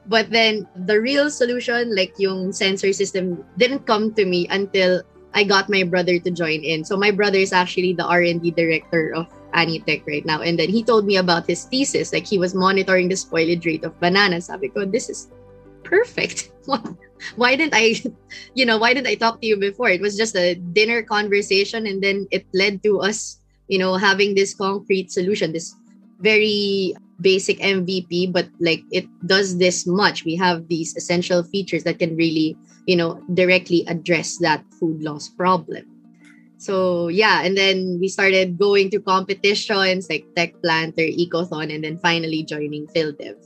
But 0.08 0.30
then 0.30 0.68
the 0.88 1.02
real 1.02 1.30
solution, 1.30 1.96
like 1.96 2.14
yung 2.18 2.54
sensor 2.54 2.94
system, 2.94 3.44
didn't 3.58 3.86
come 3.86 4.14
to 4.14 4.26
me 4.26 4.48
until 4.50 5.04
I 5.34 5.44
got 5.44 5.70
my 5.70 5.84
brother 5.84 6.18
to 6.20 6.32
join 6.32 6.64
in. 6.64 6.86
So 6.86 6.98
my 6.98 7.12
brother 7.12 7.38
is 7.38 7.52
actually 7.52 7.94
the 7.94 8.06
R&D 8.06 8.52
director 8.52 9.14
of 9.14 9.28
Anitech 9.54 10.08
right 10.08 10.26
now. 10.26 10.42
And 10.42 10.58
then 10.58 10.70
he 10.70 10.84
told 10.84 11.06
me 11.06 11.18
about 11.18 11.48
his 11.48 11.66
thesis. 11.66 12.14
Like 12.14 12.26
he 12.26 12.40
was 12.40 12.56
monitoring 12.56 13.10
the 13.10 13.16
spoilage 13.16 13.66
rate 13.66 13.84
of 13.84 14.00
bananas. 14.00 14.46
Sabi 14.48 14.70
ko, 14.70 14.86
this 14.86 15.10
is 15.10 15.28
perfect. 15.84 16.52
why 17.36 17.56
didn't 17.56 17.74
I, 17.76 18.02
you 18.54 18.66
know, 18.66 18.78
why 18.78 18.94
didn't 18.94 19.08
I 19.08 19.16
talk 19.16 19.42
to 19.42 19.48
you 19.48 19.58
before? 19.58 19.90
It 19.90 20.02
was 20.02 20.16
just 20.16 20.36
a 20.36 20.56
dinner 20.56 21.04
conversation. 21.04 21.88
And 21.88 22.02
then 22.02 22.28
it 22.32 22.46
led 22.54 22.84
to 22.84 23.02
us, 23.02 23.40
you 23.68 23.80
know, 23.80 23.96
having 23.96 24.36
this 24.36 24.54
concrete 24.54 25.12
solution, 25.12 25.52
this 25.52 25.76
very 26.20 26.96
basic 27.20 27.60
MVP, 27.60 28.32
but 28.32 28.48
like 28.60 28.84
it 28.92 29.08
does 29.26 29.58
this 29.58 29.86
much. 29.88 30.24
We 30.24 30.36
have 30.36 30.68
these 30.68 30.96
essential 30.96 31.44
features 31.44 31.84
that 31.84 32.00
can 32.00 32.16
really, 32.16 32.58
you 32.86 32.96
know, 32.96 33.22
directly 33.34 33.84
address 33.88 34.38
that 34.40 34.64
food 34.80 35.02
loss 35.02 35.28
problem. 35.30 35.86
So 36.58 37.08
yeah, 37.08 37.46
and 37.46 37.56
then 37.56 37.98
we 38.02 38.10
started 38.10 38.58
going 38.58 38.90
to 38.92 39.00
competitions 39.00 40.10
like 40.10 40.26
Tech 40.36 40.58
Planter, 40.62 41.06
Ecothon, 41.06 41.74
and 41.74 41.84
then 41.84 41.98
finally 41.98 42.44
joining 42.44 42.88
PhilDev. 42.88 43.38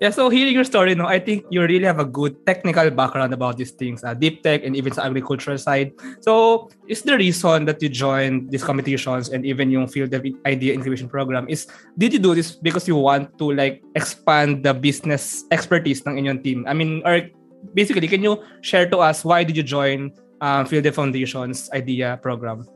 Yeah, 0.00 0.08
so 0.08 0.30
hearing 0.30 0.54
your 0.54 0.64
story, 0.64 0.94
no, 0.94 1.04
I 1.04 1.20
think 1.20 1.44
you 1.50 1.60
really 1.60 1.84
have 1.84 2.00
a 2.00 2.08
good 2.08 2.46
technical 2.46 2.88
background 2.88 3.34
about 3.34 3.58
these 3.58 3.70
things, 3.70 4.02
uh, 4.02 4.14
deep 4.14 4.40
tech 4.40 4.64
and 4.64 4.72
even 4.72 4.96
sa 4.96 5.04
agricultural 5.04 5.60
side. 5.60 5.92
So, 6.24 6.72
is 6.88 7.04
the 7.04 7.20
reason 7.20 7.68
that 7.68 7.84
you 7.84 7.92
joined 7.92 8.48
these 8.48 8.64
competitions 8.64 9.28
and 9.28 9.44
even 9.44 9.68
yung 9.68 9.92
PhilDev 9.92 10.24
idea 10.48 10.72
incubation 10.72 11.04
program 11.04 11.44
is 11.52 11.68
did 12.00 12.16
you 12.16 12.18
do 12.18 12.32
this 12.32 12.56
because 12.56 12.88
you 12.88 12.96
want 12.96 13.36
to 13.36 13.52
like 13.52 13.84
expand 13.92 14.64
the 14.64 14.72
business 14.72 15.44
expertise 15.52 16.00
ng 16.08 16.16
inyong 16.16 16.40
team? 16.40 16.64
I 16.64 16.72
mean, 16.72 17.04
or 17.04 17.28
basically, 17.76 18.08
can 18.08 18.24
you 18.24 18.40
share 18.64 18.88
to 18.88 19.04
us 19.04 19.20
why 19.20 19.44
did 19.44 19.52
you 19.52 19.66
join 19.66 20.16
um, 20.40 20.66
Field 20.66 20.88
Foundation's 20.94 21.70
idea 21.72 22.18
program? 22.20 22.66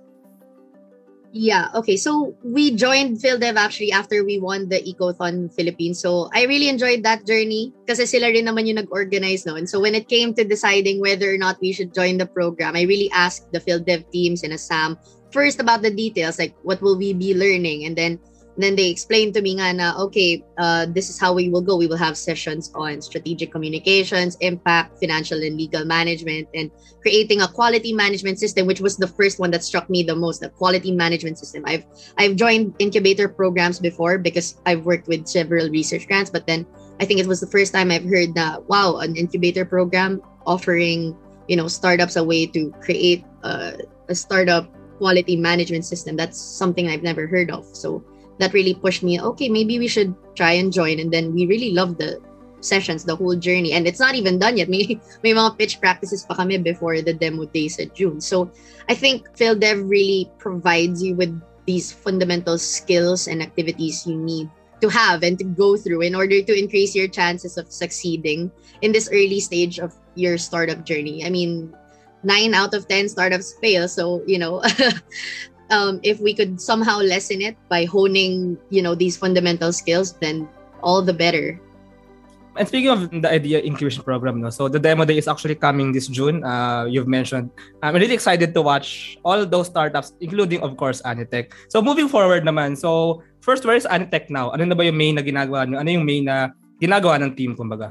Yeah, 1.35 1.66
okay. 1.75 1.97
So 1.97 2.38
we 2.44 2.71
joined 2.71 3.18
PhilDev 3.18 3.59
actually 3.59 3.90
after 3.90 4.23
we 4.23 4.38
won 4.38 4.68
the 4.68 4.78
Ecothon 4.78 5.50
Philippines. 5.50 5.99
So 5.99 6.30
I 6.33 6.47
really 6.47 6.68
enjoyed 6.68 7.02
that 7.02 7.26
journey 7.26 7.75
kasi 7.90 8.06
sila 8.06 8.30
rin 8.30 8.47
naman 8.47 8.71
yung 8.71 8.78
nag-organize 8.78 9.42
no. 9.42 9.59
And 9.59 9.66
so 9.66 9.83
when 9.83 9.99
it 9.99 10.06
came 10.06 10.30
to 10.38 10.47
deciding 10.47 11.02
whether 11.02 11.26
or 11.26 11.38
not 11.38 11.59
we 11.59 11.75
should 11.75 11.90
join 11.90 12.23
the 12.23 12.30
program, 12.30 12.78
I 12.78 12.87
really 12.87 13.11
asked 13.11 13.50
the 13.50 13.59
PhilDev 13.59 14.14
teams 14.14 14.47
and 14.47 14.54
Assam 14.54 14.94
first 15.35 15.59
about 15.59 15.83
the 15.83 15.90
details, 15.90 16.38
like 16.38 16.54
what 16.62 16.78
will 16.78 16.94
we 16.94 17.11
be 17.12 17.35
learning? 17.35 17.83
And 17.83 17.99
then 17.99 18.23
then 18.56 18.76
they 18.76 18.88
explained 18.88 19.34
to 19.34 19.42
me 19.42 19.58
nga 19.58 19.73
na, 19.73 19.99
okay, 19.99 20.44
uh, 20.58 20.87
this 20.87 21.11
is 21.11 21.18
how 21.18 21.34
we 21.34 21.49
will 21.50 21.61
go. 21.61 21.76
We 21.76 21.87
will 21.87 21.99
have 21.99 22.16
sessions 22.16 22.70
on 22.75 23.02
strategic 23.02 23.50
communications, 23.50 24.37
impact, 24.40 24.99
financial 25.00 25.42
and 25.42 25.56
legal 25.56 25.84
management, 25.84 26.49
and 26.54 26.70
creating 27.02 27.42
a 27.42 27.49
quality 27.49 27.92
management 27.92 28.38
system, 28.38 28.66
which 28.66 28.80
was 28.80 28.96
the 28.96 29.08
first 29.08 29.40
one 29.40 29.50
that 29.50 29.64
struck 29.64 29.90
me 29.90 30.02
the 30.02 30.14
most, 30.14 30.40
the 30.40 30.50
quality 30.50 30.92
management 30.92 31.38
system. 31.38 31.64
I've 31.66 31.84
I've 32.16 32.37
joined 32.37 32.75
incubator 32.78 33.28
programs 33.28 33.80
before 33.80 34.18
because 34.18 34.61
I've 34.66 34.87
worked 34.87 35.08
with 35.08 35.26
several 35.26 35.68
research 35.68 36.06
grants, 36.06 36.30
but 36.30 36.46
then 36.46 36.66
I 37.00 37.04
think 37.04 37.18
it 37.18 37.26
was 37.26 37.40
the 37.40 37.50
first 37.50 37.75
time 37.75 37.90
I've 37.90 38.06
heard 38.06 38.34
that, 38.34 38.62
wow, 38.68 38.99
an 39.02 39.16
incubator 39.16 39.64
program 39.64 40.23
offering, 40.46 41.16
you 41.49 41.56
know, 41.56 41.66
startups 41.66 42.14
a 42.14 42.23
way 42.23 42.46
to 42.46 42.70
create 42.80 43.25
a, 43.42 43.82
a 44.08 44.14
startup 44.14 44.70
quality 44.99 45.34
management 45.34 45.84
system. 45.84 46.14
That's 46.14 46.38
something 46.38 46.87
I've 46.87 47.02
never 47.02 47.26
heard 47.26 47.50
of. 47.50 47.66
So 47.75 48.04
that 48.38 48.52
really 48.52 48.74
pushed 48.74 49.02
me 49.02 49.20
okay 49.20 49.48
maybe 49.48 49.78
we 49.78 49.88
should 49.88 50.14
try 50.34 50.52
and 50.52 50.72
join 50.72 50.98
and 50.98 51.12
then 51.12 51.32
we 51.32 51.46
really 51.46 51.72
loved 51.72 51.98
the 51.98 52.20
sessions 52.60 53.04
the 53.04 53.14
whole 53.14 53.36
journey 53.36 53.72
and 53.72 53.86
it's 53.86 54.00
not 54.00 54.14
even 54.14 54.38
done 54.38 54.56
yet 54.56 54.68
may 54.68 54.98
may 55.22 55.32
mga 55.32 55.58
pitch 55.58 55.80
practices 55.80 56.24
pa 56.24 56.34
kami 56.34 56.56
before 56.58 57.02
the 57.02 57.12
demo 57.12 57.44
days 57.44 57.78
at 57.78 57.94
June 57.94 58.20
so 58.20 58.50
I 58.88 58.94
think 58.94 59.28
PhilDev 59.36 59.84
really 59.84 60.32
provides 60.38 61.02
you 61.02 61.14
with 61.14 61.30
these 61.66 61.92
fundamental 61.92 62.56
skills 62.56 63.28
and 63.28 63.42
activities 63.42 64.06
you 64.06 64.16
need 64.16 64.48
to 64.80 64.88
have 64.88 65.22
and 65.22 65.38
to 65.38 65.44
go 65.44 65.76
through 65.76 66.02
in 66.02 66.14
order 66.14 66.42
to 66.42 66.52
increase 66.52 66.94
your 66.94 67.08
chances 67.08 67.56
of 67.56 67.72
succeeding 67.72 68.50
in 68.82 68.92
this 68.92 69.08
early 69.12 69.40
stage 69.40 69.78
of 69.78 69.94
your 70.14 70.36
startup 70.36 70.84
journey. 70.84 71.24
I 71.24 71.30
mean, 71.30 71.72
nine 72.22 72.52
out 72.52 72.74
of 72.74 72.88
10 72.88 73.08
startups 73.08 73.54
fail. 73.60 73.88
So, 73.88 74.22
you 74.26 74.38
know, 74.38 74.62
um, 75.71 76.00
if 76.02 76.21
we 76.21 76.35
could 76.35 76.61
somehow 76.61 76.99
lessen 76.99 77.40
it 77.40 77.56
by 77.68 77.85
honing, 77.85 78.59
you 78.71 78.83
know, 78.83 78.94
these 78.94 79.16
fundamental 79.16 79.73
skills, 79.73 80.12
then 80.18 80.49
all 80.83 81.02
the 81.02 81.14
better. 81.14 81.61
And 82.56 82.68
speaking 82.68 82.90
of 82.90 83.11
the 83.11 83.26
idea 83.26 83.59
incubation 83.59 84.04
program, 84.04 84.40
no, 84.40 84.50
so 84.50 84.68
the 84.68 84.78
demo 84.78 85.04
day 85.04 85.18
is 85.18 85.26
actually 85.26 85.56
coming 85.56 85.90
this 85.90 86.06
June. 86.06 86.44
Uh, 86.44 86.87
you've 86.87 87.09
mentioned. 87.09 87.50
I'm 87.83 87.94
really 87.94 88.14
excited 88.14 88.54
to 88.54 88.62
watch 88.62 89.18
all 89.25 89.44
those 89.44 89.66
startups, 89.66 90.14
including 90.21 90.62
of 90.62 90.76
course 90.76 91.02
Anitech. 91.02 91.50
So 91.68 91.83
moving 91.83 92.06
forward 92.06 92.44
naman, 92.44 92.78
so 92.78 93.23
first, 93.40 93.66
where 93.66 93.75
is 93.75 93.87
Anitech 93.90 94.30
now? 94.30 94.54
Ano 94.54 94.71
na 94.71 94.75
ba 94.78 94.87
yung 94.87 94.97
main 94.97 95.18
na 95.18 95.23
ginagawa 95.23 95.66
nyo? 95.66 95.83
Ano 95.83 95.90
yung 95.90 96.06
main 96.06 96.30
na 96.30 96.54
ginagawa 96.78 97.18
ng 97.26 97.35
team, 97.35 97.59
kumbaga? 97.59 97.90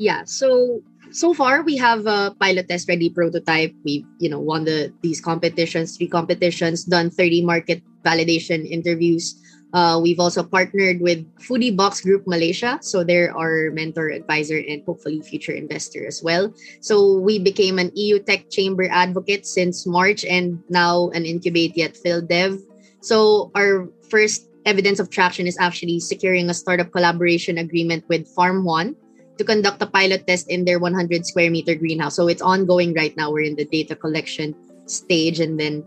Yeah, 0.00 0.24
so 0.24 0.80
so 1.14 1.32
far 1.32 1.62
we 1.62 1.78
have 1.78 2.06
a 2.06 2.34
pilot 2.42 2.68
test 2.68 2.88
ready 2.88 3.08
prototype. 3.08 3.72
We've 3.86 4.04
you 4.18 4.28
know 4.28 4.40
won 4.42 4.66
the 4.66 4.92
these 5.00 5.22
competitions 5.22 5.96
three 5.96 6.10
competitions 6.10 6.84
done 6.84 7.10
30 7.10 7.46
market 7.46 7.82
validation 8.02 8.66
interviews. 8.66 9.38
Uh, 9.74 9.98
we've 9.98 10.20
also 10.20 10.42
partnered 10.42 11.00
with 11.00 11.26
foodie 11.38 11.74
box 11.74 12.00
group 12.00 12.26
malaysia. 12.26 12.78
So 12.82 13.02
they're 13.02 13.34
our 13.34 13.70
mentor 13.70 14.10
advisor 14.10 14.58
and 14.58 14.82
hopefully 14.86 15.22
future 15.22 15.54
investor 15.54 16.06
as 16.06 16.22
well. 16.22 16.54
So 16.82 17.18
we 17.18 17.38
became 17.38 17.78
an 17.78 17.90
eu 17.94 18.18
tech 18.18 18.50
chamber 18.50 18.90
advocate 18.90 19.46
since 19.46 19.86
march 19.86 20.26
and 20.26 20.62
now 20.68 21.10
an 21.10 21.26
incubate 21.26 21.78
yet 21.78 21.94
PhilDev 21.94 22.58
so 23.04 23.52
our 23.54 23.86
first 24.08 24.48
evidence 24.64 24.98
of 24.98 25.10
traction 25.10 25.46
is 25.46 25.60
actually 25.60 26.00
securing 26.00 26.48
a 26.48 26.54
startup 26.56 26.90
collaboration 26.90 27.58
agreement 27.58 28.02
with 28.08 28.26
farm 28.32 28.64
one 28.64 28.96
to 29.38 29.44
conduct 29.44 29.82
a 29.82 29.86
pilot 29.86 30.26
test 30.26 30.50
in 30.50 30.64
their 30.64 30.78
100 30.78 31.26
square 31.26 31.50
meter 31.50 31.74
greenhouse. 31.74 32.16
So 32.16 32.28
it's 32.28 32.42
ongoing 32.42 32.94
right 32.94 33.16
now. 33.16 33.30
We're 33.30 33.46
in 33.46 33.56
the 33.56 33.64
data 33.64 33.96
collection 33.96 34.54
stage, 34.86 35.40
and 35.40 35.58
then 35.58 35.84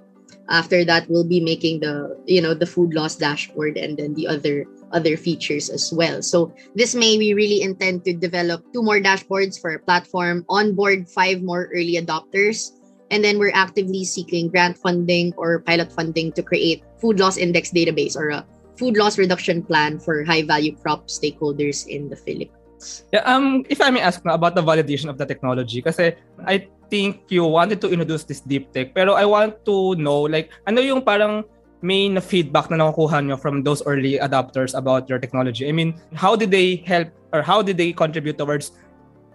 after 0.49 0.85
that, 0.85 1.09
we'll 1.09 1.27
be 1.27 1.39
making 1.39 1.81
the 1.81 2.15
you 2.25 2.41
know 2.41 2.53
the 2.53 2.67
food 2.67 2.93
loss 2.93 3.15
dashboard 3.15 3.77
and 3.77 3.97
then 3.97 4.13
the 4.15 4.27
other 4.27 4.65
other 4.91 5.17
features 5.17 5.69
as 5.69 5.91
well. 5.91 6.21
So 6.21 6.53
this 6.75 6.95
May 6.95 7.17
we 7.17 7.33
really 7.33 7.61
intend 7.61 8.05
to 8.05 8.13
develop 8.13 8.63
two 8.73 8.83
more 8.83 8.99
dashboards 8.99 9.59
for 9.59 9.71
our 9.71 9.79
platform, 9.79 10.45
onboard 10.49 11.09
five 11.09 11.43
more 11.43 11.69
early 11.73 11.99
adopters, 11.99 12.71
and 13.11 13.23
then 13.23 13.39
we're 13.39 13.55
actively 13.55 14.03
seeking 14.03 14.47
grant 14.47 14.77
funding 14.77 15.33
or 15.35 15.59
pilot 15.59 15.91
funding 15.91 16.31
to 16.33 16.43
create 16.43 16.83
food 16.99 17.19
loss 17.19 17.37
index 17.37 17.71
database 17.71 18.15
or 18.15 18.29
a 18.29 18.45
food 18.77 18.95
loss 18.95 19.17
reduction 19.17 19.63
plan 19.63 19.99
for 19.99 20.23
high 20.23 20.43
value 20.43 20.75
crop 20.75 21.07
stakeholders 21.07 21.87
in 21.87 22.09
the 22.09 22.15
Philippines. 22.15 22.56
Yeah, 23.11 23.25
um, 23.25 23.65
if 23.69 23.81
I 23.81 23.89
may 23.89 24.01
ask 24.01 24.21
na 24.21 24.37
about 24.37 24.53
the 24.53 24.61
validation 24.61 25.09
of 25.09 25.17
the 25.17 25.25
technology, 25.25 25.81
kasi 25.81 26.13
I 26.45 26.69
think 26.89 27.25
you 27.29 27.43
wanted 27.45 27.81
to 27.81 27.89
introduce 27.89 28.23
this 28.23 28.41
deep 28.41 28.69
tech, 28.71 28.93
pero 28.93 29.17
I 29.17 29.25
want 29.25 29.65
to 29.65 29.97
know, 29.97 30.29
like, 30.29 30.53
ano 30.69 30.81
yung 30.81 31.01
parang 31.01 31.43
main 31.81 32.19
feedback 32.21 32.69
na 32.69 32.77
nakukuha 32.77 33.21
nyo 33.21 33.37
from 33.37 33.61
those 33.61 33.85
early 33.85 34.17
adopters 34.17 34.77
about 34.77 35.09
your 35.09 35.19
technology? 35.19 35.69
I 35.69 35.71
mean, 35.71 35.97
how 36.13 36.35
did 36.35 36.49
they 36.49 36.81
help 36.85 37.09
or 37.33 37.41
how 37.41 37.61
did 37.61 37.77
they 37.77 37.93
contribute 37.93 38.37
towards 38.37 38.71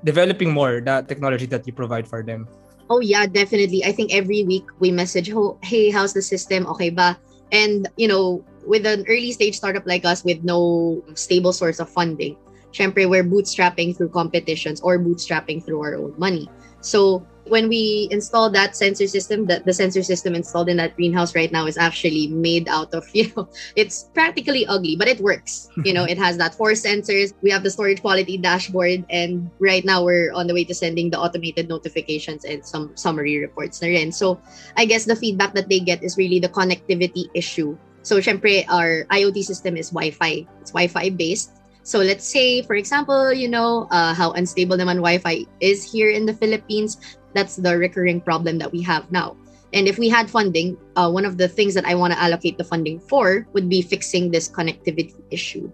developing 0.04 0.50
more 0.50 0.80
the 0.80 1.04
technology 1.06 1.46
that 1.46 1.66
you 1.66 1.72
provide 1.72 2.06
for 2.06 2.22
them? 2.22 2.48
Oh 2.90 3.00
yeah, 3.00 3.26
definitely. 3.26 3.84
I 3.84 3.92
think 3.92 4.12
every 4.12 4.42
week 4.42 4.66
we 4.80 4.90
message, 4.90 5.30
hey, 5.62 5.90
how's 5.90 6.12
the 6.12 6.22
system? 6.22 6.66
Okay 6.66 6.90
ba? 6.90 7.18
And, 7.52 7.88
you 7.96 8.08
know, 8.08 8.44
with 8.66 8.86
an 8.86 9.04
early 9.08 9.32
stage 9.32 9.56
startup 9.56 9.86
like 9.86 10.04
us 10.04 10.24
with 10.24 10.42
no 10.42 11.02
stable 11.14 11.52
source 11.52 11.78
of 11.78 11.88
funding, 11.88 12.36
syempre 12.72 13.08
we're 13.08 13.24
bootstrapping 13.24 13.96
through 13.96 14.08
competitions 14.10 14.80
or 14.80 14.98
bootstrapping 14.98 15.64
through 15.64 15.80
our 15.80 15.94
own 15.94 16.14
money. 16.18 16.48
So 16.80 17.24
when 17.44 17.68
we 17.68 18.08
install 18.10 18.50
that 18.50 18.76
sensor 18.76 19.06
system, 19.06 19.46
the, 19.46 19.62
the 19.64 19.72
sensor 19.72 20.02
system 20.02 20.34
installed 20.34 20.68
in 20.68 20.76
that 20.76 20.94
greenhouse 20.94 21.34
right 21.34 21.50
now 21.50 21.66
is 21.66 21.76
actually 21.76 22.28
made 22.28 22.68
out 22.68 22.94
of, 22.94 23.08
you 23.12 23.32
know, 23.36 23.48
it's 23.74 24.04
practically 24.14 24.66
ugly, 24.66 24.96
but 24.96 25.08
it 25.08 25.20
works. 25.20 25.68
You 25.84 25.92
know, 25.92 26.04
it 26.04 26.18
has 26.18 26.38
that 26.38 26.54
four 26.54 26.72
sensors. 26.72 27.34
We 27.42 27.50
have 27.50 27.62
the 27.62 27.70
storage 27.70 28.00
quality 28.00 28.38
dashboard, 28.38 29.04
and 29.10 29.50
right 29.58 29.84
now 29.84 30.04
we're 30.04 30.32
on 30.32 30.46
the 30.46 30.54
way 30.54 30.64
to 30.64 30.74
sending 30.74 31.10
the 31.10 31.18
automated 31.18 31.68
notifications 31.68 32.44
and 32.44 32.64
some 32.64 32.96
summary 32.96 33.38
reports 33.38 33.82
na. 33.82 34.10
So 34.10 34.40
I 34.76 34.84
guess 34.84 35.04
the 35.04 35.16
feedback 35.16 35.54
that 35.54 35.68
they 35.68 35.80
get 35.80 36.02
is 36.02 36.16
really 36.16 36.38
the 36.38 36.48
connectivity 36.48 37.26
issue. 37.34 37.76
So 38.02 38.18
syempre, 38.18 38.66
our 38.68 39.06
IoT 39.10 39.42
system 39.44 39.76
is 39.76 39.90
Wi-Fi. 39.90 40.46
It's 40.60 40.70
Wi-Fi 40.70 41.10
based. 41.10 41.61
So 41.82 41.98
let's 41.98 42.24
say, 42.24 42.62
for 42.62 42.74
example, 42.74 43.32
you 43.32 43.48
know, 43.48 43.88
uh, 43.90 44.14
how 44.14 44.32
unstable 44.32 44.76
naman 44.76 45.02
Wi-Fi 45.02 45.46
is 45.60 45.82
here 45.82 46.10
in 46.10 46.26
the 46.26 46.34
Philippines. 46.34 46.96
That's 47.34 47.56
the 47.56 47.76
recurring 47.76 48.20
problem 48.20 48.58
that 48.58 48.70
we 48.70 48.82
have 48.82 49.10
now. 49.10 49.36
And 49.72 49.88
if 49.88 49.98
we 49.98 50.08
had 50.08 50.30
funding, 50.30 50.76
uh, 50.96 51.10
one 51.10 51.24
of 51.24 51.38
the 51.38 51.48
things 51.48 51.74
that 51.74 51.84
I 51.84 51.94
want 51.94 52.12
to 52.12 52.20
allocate 52.20 52.58
the 52.58 52.64
funding 52.64 53.00
for 53.00 53.48
would 53.52 53.68
be 53.68 53.82
fixing 53.82 54.30
this 54.30 54.48
connectivity 54.48 55.16
issue. 55.30 55.72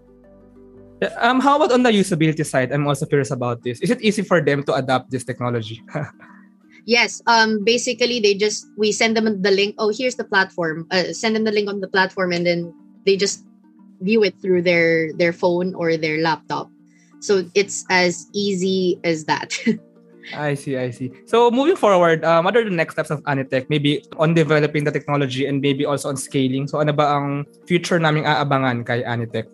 Um, 1.19 1.39
how 1.39 1.55
about 1.55 1.71
on 1.71 1.83
the 1.83 1.91
usability 1.91 2.45
side? 2.45 2.71
I'm 2.71 2.87
also 2.87 3.05
curious 3.05 3.31
about 3.31 3.63
this. 3.63 3.79
Is 3.79 3.89
it 3.89 4.01
easy 4.01 4.23
for 4.23 4.41
them 4.41 4.63
to 4.63 4.73
adopt 4.73 5.11
this 5.11 5.23
technology? 5.23 5.83
yes. 6.85 7.21
Um, 7.27 7.63
basically, 7.63 8.19
they 8.19 8.33
just 8.33 8.67
we 8.77 8.91
send 8.91 9.15
them 9.15 9.41
the 9.41 9.51
link. 9.51 9.75
Oh, 9.77 9.91
here's 9.95 10.15
the 10.15 10.25
platform. 10.25 10.87
Uh, 10.91 11.11
send 11.11 11.35
them 11.35 11.43
the 11.43 11.51
link 11.51 11.69
on 11.69 11.79
the 11.79 11.87
platform, 11.87 12.31
and 12.31 12.45
then 12.45 12.73
they 13.05 13.15
just 13.15 13.45
view 14.01 14.23
it 14.23 14.35
through 14.41 14.63
their 14.63 15.13
their 15.13 15.33
phone 15.33 15.75
or 15.75 15.97
their 15.97 16.19
laptop. 16.21 16.71
So 17.19 17.43
it's 17.53 17.83
as 17.89 18.27
easy 18.33 18.99
as 19.03 19.25
that. 19.25 19.55
I 20.35 20.53
see, 20.53 20.77
I 20.77 20.91
see. 20.91 21.11
So 21.25 21.49
moving 21.49 21.75
forward, 21.75 22.23
um, 22.23 22.45
what 22.45 22.55
are 22.55 22.63
the 22.63 22.69
next 22.69 22.93
steps 22.93 23.09
of 23.09 23.23
Anitech? 23.23 23.65
Maybe 23.69 24.05
on 24.17 24.33
developing 24.33 24.83
the 24.83 24.91
technology 24.91 25.45
and 25.47 25.61
maybe 25.61 25.85
also 25.85 26.09
on 26.09 26.17
scaling. 26.17 26.67
So 26.67 26.79
ano 26.79 26.93
ba 26.93 27.17
ang 27.17 27.45
future 27.65 27.97
naming 27.97 28.29
aabangan 28.29 28.85
kay 28.85 29.01
Anitech? 29.01 29.49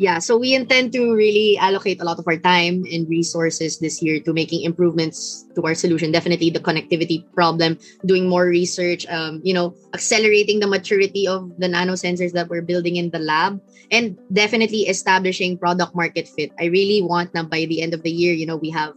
Yeah, 0.00 0.16
so 0.16 0.40
we 0.40 0.56
intend 0.56 0.96
to 0.96 1.12
really 1.12 1.60
allocate 1.60 2.00
a 2.00 2.08
lot 2.08 2.18
of 2.18 2.24
our 2.24 2.40
time 2.40 2.88
and 2.88 3.04
resources 3.04 3.84
this 3.84 4.00
year 4.00 4.18
to 4.24 4.32
making 4.32 4.64
improvements 4.64 5.44
to 5.54 5.60
our 5.60 5.74
solution. 5.76 6.10
Definitely 6.10 6.48
the 6.48 6.58
connectivity 6.58 7.20
problem, 7.36 7.76
doing 8.06 8.26
more 8.26 8.48
research, 8.48 9.04
um, 9.12 9.44
you 9.44 9.52
know, 9.52 9.76
accelerating 9.92 10.58
the 10.58 10.66
maturity 10.66 11.28
of 11.28 11.52
the 11.60 11.68
nano 11.68 12.00
sensors 12.00 12.32
that 12.32 12.48
we're 12.48 12.64
building 12.64 12.96
in 12.96 13.10
the 13.10 13.20
lab, 13.20 13.60
and 13.92 14.16
definitely 14.32 14.88
establishing 14.88 15.58
product 15.58 15.94
market 15.94 16.26
fit. 16.26 16.50
I 16.58 16.72
really 16.72 17.02
want 17.04 17.34
that 17.34 17.50
by 17.50 17.68
the 17.68 17.82
end 17.82 17.92
of 17.92 18.00
the 18.02 18.10
year, 18.10 18.32
you 18.32 18.46
know, 18.46 18.56
we 18.56 18.70
have 18.70 18.96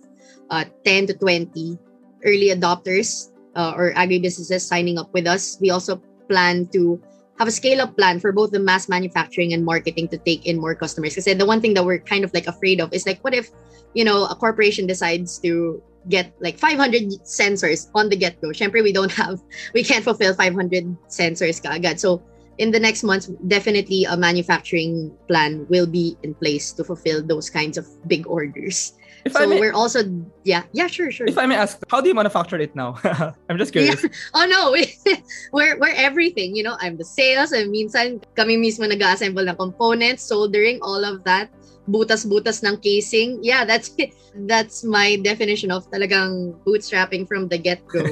uh, 0.52 0.64
10 0.86 1.08
to 1.08 1.14
20 1.20 1.78
early 2.24 2.48
adopters 2.56 3.28
uh, 3.60 3.74
or 3.76 3.92
agribusinesses 3.92 4.62
signing 4.62 4.98
up 4.98 5.12
with 5.12 5.28
us. 5.28 5.60
We 5.60 5.70
also 5.70 6.00
plan 6.30 6.72
to 6.72 7.04
have 7.40 7.48
a 7.48 7.52
scale 7.52 7.82
up 7.82 7.98
plan 7.98 8.20
for 8.20 8.32
both 8.32 8.52
the 8.52 8.60
mass 8.60 8.88
manufacturing 8.88 9.54
and 9.54 9.66
marketing 9.66 10.08
to 10.10 10.18
take 10.18 10.46
in 10.46 10.60
more 10.60 10.76
customers. 10.76 11.16
Because 11.16 11.38
the 11.38 11.46
one 11.46 11.62
thing 11.62 11.74
that 11.74 11.86
we're 11.86 12.00
kind 12.00 12.24
of 12.24 12.34
like 12.34 12.48
afraid 12.48 12.80
of 12.80 12.94
is 12.94 13.06
like, 13.06 13.24
what 13.24 13.34
if, 13.34 13.50
you 13.94 14.04
know, 14.04 14.26
a 14.26 14.36
corporation 14.36 14.86
decides 14.88 15.40
to 15.40 15.82
get 16.10 16.34
like 16.42 16.58
500 16.58 17.04
sensors 17.24 17.90
on 17.96 18.10
the 18.10 18.16
get 18.16 18.40
go? 18.42 18.50
Syempre, 18.50 18.84
we 18.84 18.94
don't 18.94 19.12
have, 19.12 19.42
we 19.74 19.84
can't 19.84 20.04
fulfill 20.04 20.34
500 20.34 20.86
sensors 21.08 21.62
kaagad. 21.62 22.00
So 22.00 22.22
in 22.58 22.72
the 22.72 22.80
next 22.80 23.04
months, 23.04 23.28
definitely 23.48 24.06
a 24.06 24.18
manufacturing 24.18 25.16
plan 25.28 25.66
will 25.70 25.88
be 25.88 26.18
in 26.24 26.34
place 26.36 26.72
to 26.74 26.84
fulfill 26.84 27.24
those 27.24 27.50
kinds 27.50 27.78
of 27.78 27.88
big 28.08 28.28
orders. 28.28 28.94
If 29.26 29.34
so 29.34 29.48
may, 29.48 29.60
we're 29.60 29.74
also 29.74 30.04
yeah 30.44 30.64
yeah 30.74 30.88
sure 30.88 31.10
sure. 31.10 31.28
If 31.28 31.38
I 31.38 31.46
may 31.46 31.56
ask, 31.56 31.80
how 31.88 32.02
do 32.02 32.12
you 32.12 32.16
manufacture 32.16 32.60
it 32.60 32.76
now? 32.76 33.00
I'm 33.50 33.58
just 33.58 33.72
curious. 33.72 34.04
Yeah. 34.04 34.10
Oh 34.36 34.46
no, 34.46 34.76
we're 35.54 35.80
we're 35.80 35.96
everything. 35.96 36.56
You 36.56 36.64
know, 36.64 36.76
I'm 36.80 36.98
the 36.98 37.08
sales. 37.08 37.56
And 37.56 37.72
minsan 37.72 38.20
kami 38.36 38.60
mismo 38.60 38.84
nag-assemble 38.84 39.48
ng 39.48 39.56
components, 39.56 40.24
soldering, 40.28 40.80
all 40.84 41.08
of 41.08 41.24
that. 41.24 41.48
Butas-butas 41.88 42.64
ng 42.64 42.80
casing. 42.84 43.40
Yeah, 43.44 43.64
that's 43.64 43.96
it. 43.98 44.12
That's 44.48 44.84
my 44.84 45.20
definition 45.24 45.72
of 45.72 45.88
talagang 45.92 46.60
bootstrapping 46.68 47.28
from 47.28 47.48
the 47.48 47.60
get-go. 47.60 48.04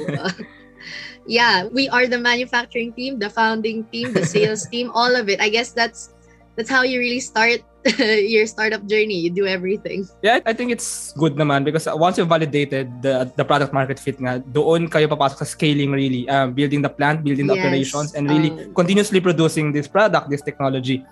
Yeah, 1.26 1.66
we 1.66 1.88
are 1.88 2.06
the 2.06 2.18
manufacturing 2.18 2.92
team, 2.92 3.18
the 3.18 3.30
founding 3.30 3.84
team, 3.92 4.12
the 4.12 4.26
sales 4.26 4.66
team, 4.66 4.90
all 4.94 5.14
of 5.14 5.28
it. 5.28 5.40
I 5.40 5.48
guess 5.48 5.72
that's 5.72 6.14
that's 6.56 6.70
how 6.70 6.82
you 6.82 6.98
really 6.98 7.20
start 7.20 7.62
your 7.98 8.46
startup 8.46 8.86
journey. 8.86 9.18
You 9.18 9.30
do 9.30 9.46
everything. 9.46 10.06
Yeah, 10.22 10.40
I 10.46 10.52
think 10.52 10.70
it's 10.70 11.12
good 11.14 11.34
naman 11.34 11.64
because 11.64 11.88
once 11.94 12.18
you 12.18 12.24
validated 12.24 13.02
the 13.02 13.30
the 13.34 13.44
product 13.44 13.72
market 13.74 13.98
fit 13.98 14.18
nga, 14.22 14.38
doon 14.38 14.86
kayo 14.86 15.10
papasok 15.10 15.42
sa 15.42 15.48
scaling 15.48 15.90
really, 15.90 16.28
um, 16.30 16.54
building 16.54 16.82
the 16.82 16.90
plant, 16.90 17.24
building 17.26 17.46
the 17.46 17.58
yes, 17.58 17.64
operations, 17.66 18.14
and 18.14 18.30
really 18.30 18.50
um, 18.50 18.74
continuously 18.74 19.18
producing 19.18 19.74
this 19.74 19.86
product, 19.90 20.30
this 20.30 20.42
technology. 20.42 21.02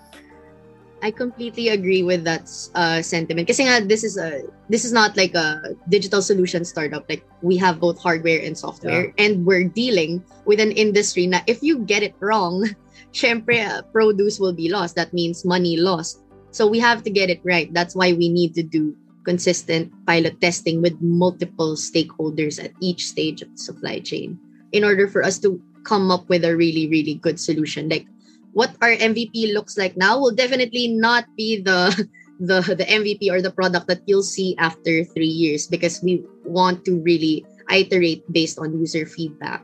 I 1.01 1.09
completely 1.09 1.69
agree 1.69 2.03
with 2.03 2.23
that 2.25 2.45
uh, 2.75 3.01
sentiment. 3.01 3.47
Kasi 3.47 3.65
nga, 3.65 3.81
this 3.81 4.03
is 4.03 4.17
a 4.17 4.45
this 4.69 4.85
is 4.85 4.93
not 4.93 5.17
like 5.17 5.33
a 5.33 5.73
digital 5.89 6.21
solution 6.21 6.63
startup. 6.63 7.09
Like 7.09 7.25
we 7.41 7.57
have 7.57 7.81
both 7.81 7.97
hardware 7.97 8.41
and 8.41 8.53
software, 8.53 9.09
yeah. 9.09 9.25
and 9.25 9.45
we're 9.45 9.65
dealing 9.65 10.23
with 10.45 10.61
an 10.61 10.71
industry. 10.71 11.25
Now, 11.25 11.41
if 11.47 11.65
you 11.65 11.81
get 11.81 12.03
it 12.05 12.13
wrong, 12.21 12.69
syempre, 13.13 13.65
uh, 13.65 13.81
produce 13.89 14.39
will 14.39 14.53
be 14.53 14.69
lost. 14.69 14.95
That 14.95 15.13
means 15.13 15.43
money 15.43 15.75
lost. 15.77 16.21
So 16.51 16.67
we 16.67 16.79
have 16.79 17.01
to 17.03 17.09
get 17.09 17.29
it 17.29 17.41
right. 17.43 17.71
That's 17.73 17.95
why 17.95 18.13
we 18.13 18.29
need 18.29 18.53
to 18.55 18.63
do 18.63 18.95
consistent 19.23 19.89
pilot 20.05 20.41
testing 20.41 20.81
with 20.81 20.99
multiple 21.01 21.75
stakeholders 21.75 22.61
at 22.61 22.73
each 22.81 23.05
stage 23.05 23.41
of 23.41 23.49
the 23.53 23.57
supply 23.57 23.99
chain 23.99 24.37
in 24.71 24.83
order 24.83 25.07
for 25.07 25.23
us 25.23 25.39
to 25.39 25.61
come 25.83 26.11
up 26.11 26.27
with 26.29 26.43
a 26.45 26.55
really, 26.55 26.87
really 26.89 27.15
good 27.15 27.39
solution. 27.39 27.89
Like 27.89 28.05
what 28.53 28.75
our 28.81 28.91
MVP 28.91 29.53
looks 29.53 29.77
like 29.77 29.95
now 29.95 30.19
will 30.19 30.35
definitely 30.35 30.87
not 30.87 31.25
be 31.37 31.61
the 31.61 31.91
the 32.41 32.61
the 32.61 32.87
MVP 32.87 33.29
or 33.29 33.41
the 33.41 33.51
product 33.51 33.87
that 33.87 34.01
you'll 34.05 34.25
see 34.25 34.55
after 34.57 35.05
three 35.05 35.29
years 35.29 35.67
because 35.67 36.01
we 36.01 36.23
want 36.43 36.83
to 36.85 36.99
really 37.01 37.45
iterate 37.69 38.25
based 38.33 38.59
on 38.59 38.73
user 38.75 39.05
feedback. 39.05 39.63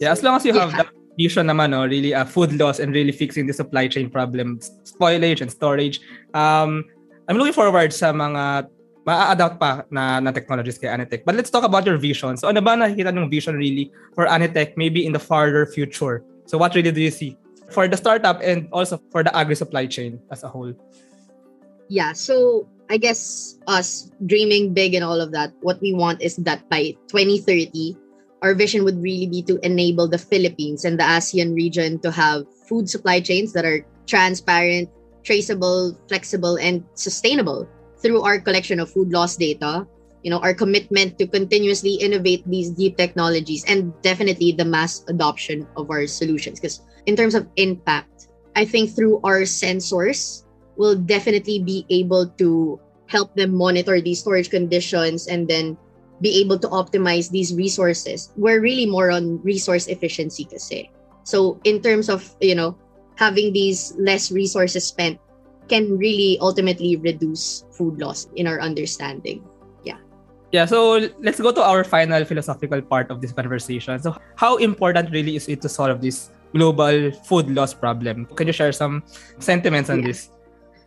Yeah, 0.00 0.12
as 0.12 0.22
long 0.22 0.36
as 0.36 0.44
you 0.44 0.54
yeah. 0.54 0.68
have 0.68 0.76
that 0.76 0.90
vision 1.16 1.46
naman, 1.46 1.70
no, 1.70 1.86
really 1.86 2.12
uh, 2.12 2.24
food 2.24 2.52
loss 2.58 2.80
and 2.80 2.92
really 2.92 3.12
fixing 3.12 3.46
the 3.46 3.52
supply 3.52 3.86
chain 3.86 4.10
problems, 4.10 4.72
spoilage 4.84 5.40
and 5.40 5.50
storage. 5.50 6.00
Um, 6.34 6.84
I'm 7.28 7.38
looking 7.38 7.54
forward 7.54 7.92
sa 7.92 8.10
mga 8.10 8.68
ma-adapt 9.06 9.56
pa 9.60 9.84
na, 9.88 10.20
na 10.20 10.30
technologies 10.32 10.76
kay 10.76 10.88
Anitech. 10.88 11.24
But 11.24 11.36
let's 11.36 11.48
talk 11.48 11.64
about 11.64 11.86
your 11.86 11.96
vision. 11.96 12.36
So 12.36 12.48
ano 12.48 12.60
ba 12.60 12.76
nakikita 12.76 13.14
ng 13.14 13.30
vision 13.30 13.56
really 13.56 13.92
for 14.12 14.26
Anitech 14.26 14.76
maybe 14.76 15.06
in 15.06 15.12
the 15.12 15.22
farther 15.22 15.64
future? 15.64 16.24
So 16.44 16.58
what 16.58 16.74
really 16.74 16.92
do 16.92 17.00
you 17.00 17.12
see 17.12 17.38
for 17.70 17.88
the 17.88 17.96
startup 17.96 18.40
and 18.42 18.68
also 18.72 19.00
for 19.10 19.22
the 19.22 19.34
agri 19.34 19.54
supply 19.54 19.86
chain 19.86 20.20
as 20.30 20.42
a 20.42 20.48
whole? 20.48 20.74
Yeah, 21.88 22.12
so 22.12 22.68
I 22.90 22.98
guess 22.98 23.58
us 23.66 24.10
dreaming 24.26 24.74
big 24.74 24.94
and 24.94 25.04
all 25.04 25.20
of 25.20 25.32
that, 25.32 25.52
what 25.62 25.80
we 25.80 25.92
want 25.92 26.22
is 26.22 26.36
that 26.42 26.68
by 26.68 26.96
2030, 27.08 27.96
our 28.42 28.54
vision 28.54 28.84
would 28.84 29.02
really 29.02 29.26
be 29.26 29.42
to 29.42 29.58
enable 29.64 30.08
the 30.08 30.18
Philippines 30.18 30.84
and 30.84 30.98
the 30.98 31.04
ASEAN 31.04 31.54
region 31.54 31.98
to 32.00 32.10
have 32.10 32.46
food 32.66 32.88
supply 32.88 33.20
chains 33.20 33.52
that 33.52 33.64
are 33.64 33.84
transparent, 34.06 34.88
traceable, 35.22 35.96
flexible, 36.08 36.56
and 36.56 36.82
sustainable 36.94 37.68
through 38.00 38.22
our 38.22 38.40
collection 38.40 38.80
of 38.80 38.90
food 38.90 39.12
loss 39.12 39.36
data, 39.36 39.86
you 40.22 40.30
know, 40.30 40.40
our 40.40 40.54
commitment 40.54 41.18
to 41.18 41.26
continuously 41.26 41.94
innovate 41.94 42.42
these 42.48 42.70
deep 42.70 42.96
technologies, 42.96 43.64
and 43.68 43.92
definitely 44.02 44.52
the 44.52 44.64
mass 44.64 45.04
adoption 45.08 45.66
of 45.76 45.90
our 45.90 46.06
solutions. 46.06 46.60
Because 46.60 46.80
in 47.06 47.16
terms 47.16 47.34
of 47.34 47.46
impact, 47.56 48.28
I 48.56 48.64
think 48.64 48.94
through 48.94 49.20
our 49.24 49.42
sensors, 49.42 50.44
we'll 50.76 50.96
definitely 50.96 51.60
be 51.60 51.86
able 51.90 52.28
to 52.38 52.80
help 53.06 53.34
them 53.34 53.54
monitor 53.54 54.00
these 54.00 54.20
storage 54.20 54.50
conditions 54.50 55.26
and 55.26 55.48
then 55.48 55.76
be 56.20 56.40
able 56.40 56.58
to 56.58 56.68
optimize 56.68 57.30
these 57.30 57.54
resources. 57.54 58.32
We're 58.36 58.60
really 58.60 58.86
more 58.86 59.10
on 59.10 59.42
resource 59.42 59.88
efficiency 59.88 60.44
kasi. 60.44 60.90
So 61.24 61.60
in 61.64 61.82
terms 61.82 62.08
of, 62.08 62.24
you 62.40 62.54
know, 62.54 62.76
having 63.16 63.52
these 63.52 63.94
less 63.98 64.30
resources 64.30 64.86
spent 64.86 65.18
can 65.68 65.96
really 65.96 66.38
ultimately 66.40 66.96
reduce 66.96 67.64
food 67.70 68.00
loss 68.00 68.28
in 68.36 68.46
our 68.46 68.60
understanding. 68.60 69.44
Yeah. 69.84 69.98
Yeah, 70.50 70.66
so 70.66 71.08
let's 71.20 71.40
go 71.40 71.52
to 71.52 71.62
our 71.62 71.84
final 71.84 72.24
philosophical 72.24 72.82
part 72.82 73.10
of 73.10 73.20
this 73.20 73.32
conversation. 73.32 73.98
So, 74.02 74.16
how 74.36 74.56
important 74.56 75.10
really 75.12 75.36
is 75.36 75.48
it 75.48 75.62
to 75.62 75.68
solve 75.68 76.00
this 76.00 76.30
global 76.54 77.10
food 77.24 77.50
loss 77.50 77.74
problem? 77.74 78.26
Can 78.36 78.46
you 78.46 78.52
share 78.52 78.72
some 78.72 79.02
sentiments 79.38 79.90
on 79.90 80.02
Yeah. 80.02 80.06
this? 80.06 80.30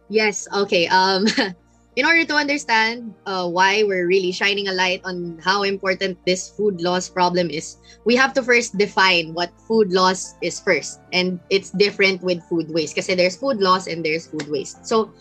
Yes. 0.09 0.47
Okay. 0.53 0.87
Um, 0.87 1.25
in 1.95 2.05
order 2.05 2.25
to 2.25 2.35
understand 2.35 3.13
uh, 3.25 3.47
why 3.47 3.83
we're 3.83 4.07
really 4.07 4.31
shining 4.31 4.67
a 4.67 4.73
light 4.73 5.01
on 5.05 5.37
how 5.43 5.63
important 5.63 6.17
this 6.25 6.49
food 6.49 6.81
loss 6.81 7.09
problem 7.09 7.49
is, 7.49 7.77
we 8.05 8.15
have 8.15 8.33
to 8.33 8.43
first 8.43 8.77
define 8.77 9.33
what 9.33 9.51
food 9.67 9.91
loss 9.91 10.35
is 10.41 10.59
first, 10.59 11.01
and 11.13 11.39
it's 11.49 11.69
different 11.71 12.21
with 12.23 12.41
food 12.49 12.71
waste. 12.73 12.95
Because 12.95 13.07
there's 13.07 13.37
food 13.37 13.59
loss 13.61 13.87
and 13.87 14.03
there's 14.05 14.27
food 14.27 14.49
waste. 14.49 14.85
So, 14.85 15.11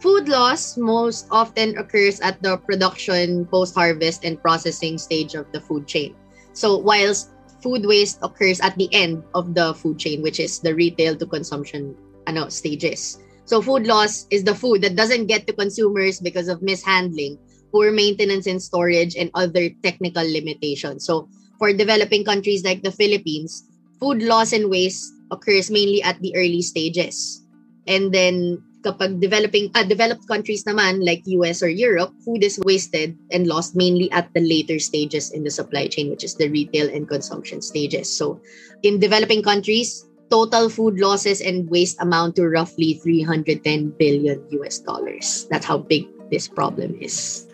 food 0.00 0.28
loss 0.28 0.76
most 0.76 1.28
often 1.30 1.76
occurs 1.78 2.20
at 2.20 2.42
the 2.42 2.56
production, 2.56 3.46
post-harvest, 3.46 4.24
and 4.24 4.40
processing 4.40 4.98
stage 4.98 5.34
of 5.34 5.46
the 5.52 5.60
food 5.60 5.86
chain. 5.86 6.14
So, 6.52 6.76
whilst 6.76 7.31
food 7.62 7.86
waste 7.86 8.18
occurs 8.22 8.60
at 8.60 8.76
the 8.76 8.90
end 8.92 9.22
of 9.34 9.54
the 9.54 9.72
food 9.74 9.98
chain, 9.98 10.20
which 10.20 10.40
is 10.40 10.58
the 10.58 10.74
retail 10.74 11.16
to 11.16 11.26
consumption 11.26 11.94
ano, 12.26 12.48
stages. 12.48 13.18
So 13.44 13.62
food 13.62 13.86
loss 13.86 14.26
is 14.30 14.44
the 14.44 14.54
food 14.54 14.82
that 14.82 14.96
doesn't 14.96 15.26
get 15.26 15.46
to 15.46 15.52
consumers 15.52 16.20
because 16.20 16.48
of 16.48 16.62
mishandling, 16.62 17.38
poor 17.70 17.90
maintenance 17.90 18.46
and 18.46 18.62
storage, 18.62 19.16
and 19.16 19.30
other 19.34 19.70
technical 19.82 20.22
limitations. 20.22 21.06
So 21.06 21.28
for 21.58 21.72
developing 21.72 22.24
countries 22.24 22.64
like 22.64 22.82
the 22.82 22.92
Philippines, 22.92 23.66
food 23.98 24.22
loss 24.22 24.52
and 24.52 24.70
waste 24.70 25.12
occurs 25.30 25.70
mainly 25.70 26.02
at 26.02 26.20
the 26.20 26.34
early 26.36 26.62
stages. 26.62 27.42
And 27.86 28.12
then 28.12 28.62
kapag 28.82 29.22
developing 29.22 29.70
uh, 29.74 29.86
developed 29.86 30.26
countries 30.26 30.66
naman 30.66 31.06
like 31.06 31.22
US 31.38 31.62
or 31.62 31.70
Europe, 31.70 32.10
food 32.26 32.42
is 32.42 32.58
wasted 32.66 33.14
and 33.30 33.46
lost 33.46 33.74
mainly 33.78 34.10
at 34.10 34.28
the 34.34 34.42
later 34.42 34.78
stages 34.78 35.30
in 35.30 35.46
the 35.46 35.54
supply 35.54 35.86
chain, 35.86 36.10
which 36.10 36.26
is 36.26 36.34
the 36.34 36.50
retail 36.50 36.90
and 36.90 37.08
consumption 37.08 37.62
stages. 37.62 38.10
So 38.10 38.42
in 38.82 38.98
developing 38.98 39.42
countries, 39.42 40.06
total 40.30 40.68
food 40.68 40.98
losses 40.98 41.40
and 41.40 41.68
waste 41.68 42.00
amount 42.00 42.36
to 42.36 42.48
roughly 42.48 42.98
310 43.04 43.94
billion 44.00 44.40
US 44.62 44.78
dollars. 44.80 45.46
That's 45.50 45.66
how 45.66 45.78
big 45.78 46.08
this 46.30 46.48
problem 46.48 46.96
is. 47.00 47.46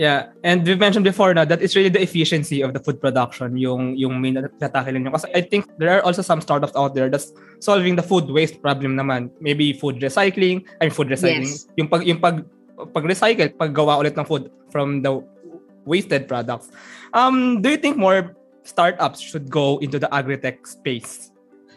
Yeah, 0.00 0.32
and 0.42 0.64
we've 0.64 0.80
mentioned 0.80 1.04
before 1.04 1.34
na 1.34 1.44
that 1.44 1.60
it's 1.60 1.76
really 1.76 1.92
the 1.92 2.00
efficiency 2.00 2.64
of 2.64 2.72
the 2.72 2.80
food 2.80 2.96
production 2.96 3.60
yung 3.60 3.92
yung 4.00 4.24
main 4.24 4.40
tatakilan 4.56 5.04
nyo. 5.04 5.12
Kasi 5.12 5.28
I 5.36 5.44
think 5.44 5.68
there 5.76 5.92
are 5.92 6.00
also 6.00 6.24
some 6.24 6.40
startups 6.40 6.72
out 6.72 6.96
there 6.96 7.12
that's 7.12 7.36
solving 7.60 7.96
the 7.96 8.02
food 8.02 8.24
waste 8.32 8.64
problem 8.64 8.96
naman. 8.96 9.28
Maybe 9.44 9.76
food 9.76 10.00
recycling, 10.00 10.64
I 10.80 10.88
mean 10.88 10.96
food 10.96 11.12
recycling. 11.12 11.52
Yes. 11.52 11.68
Yung 11.76 11.92
pag 11.92 12.08
yung 12.08 12.24
pag 12.24 12.48
pag-recycle, 12.90 13.54
paggawa 13.54 14.00
ulit 14.00 14.16
ng 14.16 14.24
food 14.24 14.50
from 14.72 15.04
the 15.04 15.20
wasted 15.84 16.26
products. 16.26 16.72
Um, 17.12 17.60
do 17.60 17.70
you 17.70 17.76
think 17.76 17.96
more 17.96 18.34
startups 18.64 19.20
should 19.20 19.50
go 19.50 19.78
into 19.78 19.98
the 19.98 20.08
agri-tech 20.14 20.66
space? 20.66 21.30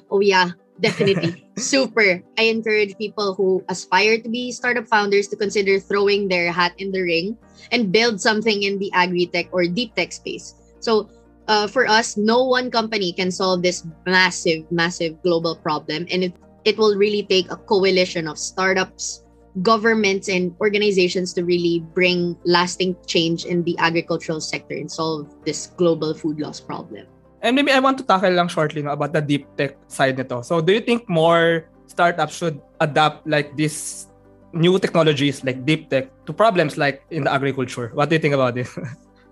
Oh 0.10 0.22
yeah, 0.22 0.56
definitely. 0.80 1.46
Super. 1.58 2.24
I 2.38 2.44
encourage 2.52 2.98
people 2.98 3.34
who 3.34 3.64
aspire 3.70 4.20
to 4.20 4.30
be 4.30 4.52
startup 4.52 4.88
founders 4.88 5.28
to 5.30 5.36
consider 5.36 5.80
throwing 5.80 6.28
their 6.28 6.52
hat 6.52 6.74
in 6.78 6.92
the 6.92 7.02
ring 7.02 7.38
and 7.72 7.92
build 7.92 8.22
something 8.22 8.64
in 8.64 8.80
the 8.80 8.92
agri-tech 8.94 9.48
or 9.52 9.66
deep 9.68 9.96
tech 9.96 10.12
space. 10.12 10.56
So 10.80 11.10
uh, 11.48 11.68
for 11.68 11.88
us, 11.88 12.18
no 12.18 12.44
one 12.44 12.72
company 12.72 13.14
can 13.14 13.32
solve 13.32 13.62
this 13.62 13.86
massive, 14.06 14.70
massive 14.72 15.22
global 15.22 15.56
problem. 15.56 16.08
And 16.12 16.24
it, 16.24 16.34
it 16.66 16.78
will 16.78 16.96
really 16.96 17.24
take 17.24 17.52
a 17.52 17.58
coalition 17.58 18.28
of 18.28 18.38
startups, 18.38 19.24
governments, 19.62 20.28
and 20.28 20.56
organizations 20.60 21.34
to 21.34 21.46
really 21.46 21.86
bring 21.94 22.36
lasting 22.44 22.96
change 23.08 23.46
in 23.46 23.64
the 23.64 23.78
agricultural 23.78 24.42
sector 24.42 24.76
and 24.76 24.92
solve 24.92 25.34
this 25.46 25.68
global 25.78 26.14
food 26.14 26.40
loss 26.40 26.60
problem. 26.60 27.06
And 27.46 27.54
maybe 27.54 27.70
I 27.70 27.78
want 27.78 28.02
to 28.02 28.04
tackle 28.04 28.34
lang 28.34 28.50
shortly 28.50 28.82
no, 28.82 28.98
about 28.98 29.14
the 29.14 29.22
deep 29.22 29.46
tech 29.54 29.78
side 29.86 30.18
nito. 30.18 30.42
So 30.42 30.66
do 30.66 30.74
you 30.74 30.82
think 30.82 31.06
more 31.06 31.70
startups 31.86 32.42
should 32.42 32.58
adapt 32.82 33.22
like 33.30 33.54
these 33.54 34.10
new 34.50 34.82
technologies 34.82 35.46
like 35.46 35.62
deep 35.62 35.94
tech 35.94 36.10
to 36.26 36.34
problems 36.34 36.74
like 36.74 37.06
in 37.14 37.30
the 37.30 37.32
agriculture? 37.32 37.94
What 37.94 38.10
do 38.10 38.18
you 38.18 38.24
think 38.24 38.34
about 38.34 38.58
this? 38.58 38.74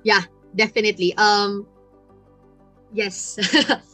Yeah, 0.04 0.28
definitely 0.56 1.14
um 1.18 1.66
yes 2.94 3.38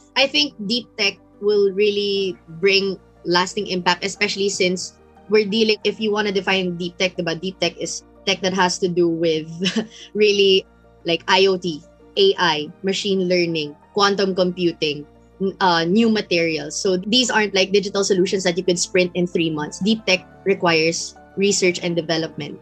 i 0.16 0.26
think 0.26 0.54
deep 0.68 0.86
tech 0.96 1.16
will 1.40 1.72
really 1.72 2.36
bring 2.60 3.00
lasting 3.24 3.66
impact 3.68 4.04
especially 4.04 4.48
since 4.48 4.94
we're 5.28 5.48
dealing 5.48 5.76
if 5.84 6.00
you 6.00 6.12
want 6.12 6.28
to 6.28 6.32
define 6.32 6.76
deep 6.76 6.96
tech 6.98 7.16
but 7.24 7.40
deep 7.40 7.58
tech 7.60 7.76
is 7.80 8.04
tech 8.26 8.40
that 8.40 8.52
has 8.52 8.78
to 8.78 8.88
do 8.88 9.08
with 9.08 9.48
really 10.14 10.66
like 11.04 11.24
iot 11.26 11.64
ai 12.16 12.68
machine 12.82 13.28
learning 13.28 13.74
quantum 13.92 14.34
computing 14.34 15.06
uh, 15.60 15.84
new 15.84 16.08
materials 16.10 16.76
so 16.76 16.96
these 16.96 17.30
aren't 17.30 17.54
like 17.54 17.72
digital 17.72 18.04
solutions 18.04 18.44
that 18.44 18.56
you 18.56 18.64
could 18.64 18.78
sprint 18.78 19.10
in 19.14 19.26
three 19.26 19.50
months 19.50 19.80
deep 19.80 20.04
tech 20.04 20.26
requires 20.44 21.14
research 21.36 21.80
and 21.82 21.96
development 21.96 22.58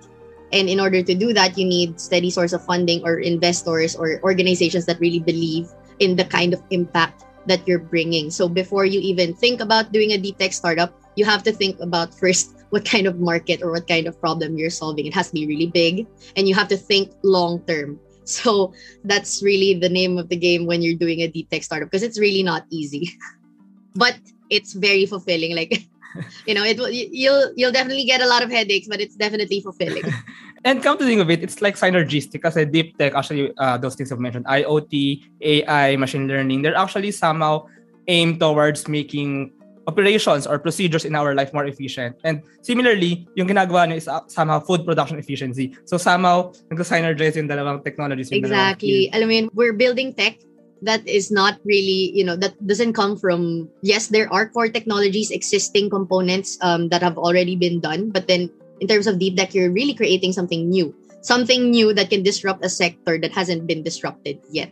and 0.52 0.68
in 0.68 0.80
order 0.80 1.02
to 1.02 1.14
do 1.14 1.32
that, 1.34 1.58
you 1.58 1.64
need 1.64 2.00
steady 2.00 2.30
source 2.30 2.52
of 2.52 2.64
funding 2.64 3.04
or 3.04 3.18
investors 3.20 3.94
or 3.94 4.20
organizations 4.22 4.86
that 4.86 5.00
really 5.00 5.20
believe 5.20 5.68
in 5.98 6.16
the 6.16 6.24
kind 6.24 6.54
of 6.54 6.62
impact 6.70 7.24
that 7.46 7.66
you're 7.66 7.78
bringing. 7.78 8.30
So 8.30 8.48
before 8.48 8.84
you 8.84 9.00
even 9.00 9.34
think 9.34 9.60
about 9.60 9.92
doing 9.92 10.12
a 10.12 10.18
deep 10.18 10.38
tech 10.38 10.52
startup, 10.52 10.92
you 11.16 11.24
have 11.24 11.42
to 11.44 11.52
think 11.52 11.80
about 11.80 12.14
first 12.14 12.54
what 12.70 12.84
kind 12.84 13.06
of 13.06 13.18
market 13.18 13.62
or 13.62 13.72
what 13.72 13.88
kind 13.88 14.06
of 14.06 14.20
problem 14.20 14.56
you're 14.56 14.72
solving. 14.72 15.06
It 15.06 15.14
has 15.14 15.28
to 15.28 15.34
be 15.34 15.46
really 15.46 15.68
big 15.68 16.06
and 16.36 16.48
you 16.48 16.54
have 16.54 16.68
to 16.68 16.76
think 16.76 17.12
long 17.22 17.60
term. 17.64 17.98
So 18.28 18.74
that's 19.04 19.40
really 19.42 19.72
the 19.74 19.88
name 19.88 20.18
of 20.18 20.28
the 20.28 20.36
game 20.36 20.66
when 20.68 20.82
you're 20.82 21.00
doing 21.00 21.20
a 21.24 21.28
deep 21.28 21.48
tech 21.48 21.64
startup 21.64 21.88
because 21.88 22.04
it's 22.04 22.20
really 22.20 22.42
not 22.42 22.64
easy. 22.70 23.16
but 23.96 24.14
it's 24.50 24.72
very 24.72 25.06
fulfilling 25.06 25.56
like 25.56 25.82
you 26.46 26.54
know 26.54 26.64
it 26.64 26.78
will 26.78 26.88
you- 26.88 27.08
you'll 27.10 27.52
you'll 27.56 27.72
definitely 27.72 28.04
get 28.04 28.20
a 28.20 28.28
lot 28.28 28.42
of 28.42 28.50
headaches 28.50 28.86
but 28.86 29.00
it's 29.00 29.16
definitely 29.16 29.60
fulfilling 29.60 30.04
and 30.64 30.82
come 30.82 30.98
to 30.98 31.04
think 31.04 31.20
of 31.20 31.30
it, 31.30 31.42
it's 31.42 31.62
like 31.62 31.76
synergistic 31.76 32.42
kasi 32.42 32.64
deep 32.64 32.96
tech 32.98 33.14
actually 33.14 33.52
uh, 33.58 33.78
those 33.78 33.94
things 33.94 34.10
I've 34.10 34.18
mentioned, 34.18 34.46
IoT, 34.46 35.22
AI, 35.40 35.96
machine 35.96 36.26
learning, 36.26 36.62
they're 36.62 36.76
actually 36.76 37.12
somehow 37.12 37.66
aimed 38.08 38.40
towards 38.40 38.88
making 38.88 39.52
operations 39.88 40.44
or 40.46 40.60
procedures 40.60 41.08
in 41.08 41.16
our 41.16 41.32
life 41.34 41.56
more 41.56 41.64
efficient. 41.64 42.20
And 42.22 42.44
similarly, 42.60 43.26
yung 43.34 43.48
ginagawa 43.48 43.88
niyo 43.88 43.96
is 43.96 44.06
uh, 44.06 44.20
somehow 44.28 44.60
food 44.60 44.84
production 44.84 45.16
efficiency. 45.16 45.72
So 45.88 45.96
somehow, 45.96 46.52
nag-synergize 46.68 47.40
yung 47.40 47.48
dalawang 47.48 47.80
technologies. 47.82 48.28
Yung 48.28 48.44
dalawang 48.44 48.76
Exactly. 48.76 49.08
I 49.16 49.24
mean, 49.24 49.48
we're 49.56 49.72
building 49.72 50.12
tech 50.12 50.36
that 50.82 51.02
is 51.08 51.32
not 51.32 51.58
really, 51.64 52.12
you 52.14 52.22
know, 52.22 52.36
that 52.36 52.54
doesn't 52.68 52.92
come 52.92 53.16
from, 53.16 53.66
yes, 53.82 54.12
there 54.12 54.30
are 54.30 54.46
core 54.46 54.68
technologies, 54.68 55.32
existing 55.32 55.90
components 55.90 56.60
um, 56.60 56.92
that 56.92 57.02
have 57.02 57.18
already 57.18 57.56
been 57.56 57.80
done. 57.80 58.10
But 58.10 58.28
then 58.28 58.52
in 58.80 58.86
terms 58.86 59.08
of 59.08 59.18
deep 59.18 59.40
tech, 59.40 59.54
you're 59.56 59.72
really 59.72 59.94
creating 59.94 60.36
something 60.36 60.68
new, 60.68 60.94
something 61.22 61.72
new 61.72 61.92
that 61.94 62.10
can 62.10 62.22
disrupt 62.22 62.64
a 62.64 62.68
sector 62.68 63.18
that 63.18 63.32
hasn't 63.32 63.66
been 63.66 63.82
disrupted 63.82 64.38
yet. 64.52 64.70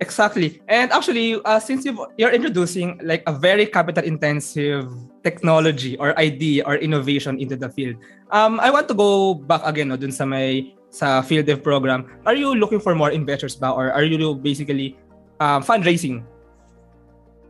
Exactly. 0.00 0.62
And 0.68 0.92
actually, 0.92 1.42
uh, 1.44 1.58
since 1.58 1.84
you've, 1.84 1.98
you're 2.16 2.30
introducing 2.30 3.00
like 3.02 3.22
a 3.26 3.32
very 3.32 3.66
capital 3.66 4.04
intensive 4.04 4.86
technology 5.24 5.98
or 5.98 6.16
idea 6.18 6.62
or 6.66 6.76
innovation 6.76 7.40
into 7.40 7.56
the 7.56 7.68
field, 7.68 7.96
um, 8.30 8.60
I 8.60 8.70
want 8.70 8.86
to 8.88 8.94
go 8.94 9.34
back 9.34 9.62
again 9.64 9.88
no, 9.88 9.96
dun 9.96 10.12
sa 10.12 10.24
may 10.24 10.74
sa 10.90 11.20
PhilDev 11.20 11.62
program. 11.62 12.06
Are 12.26 12.34
you 12.34 12.54
looking 12.54 12.78
for 12.78 12.94
more 12.94 13.10
investors 13.10 13.56
ba 13.56 13.74
or 13.74 13.90
are 13.90 14.04
you 14.04 14.34
basically 14.38 14.96
um, 15.40 15.66
fundraising? 15.66 16.22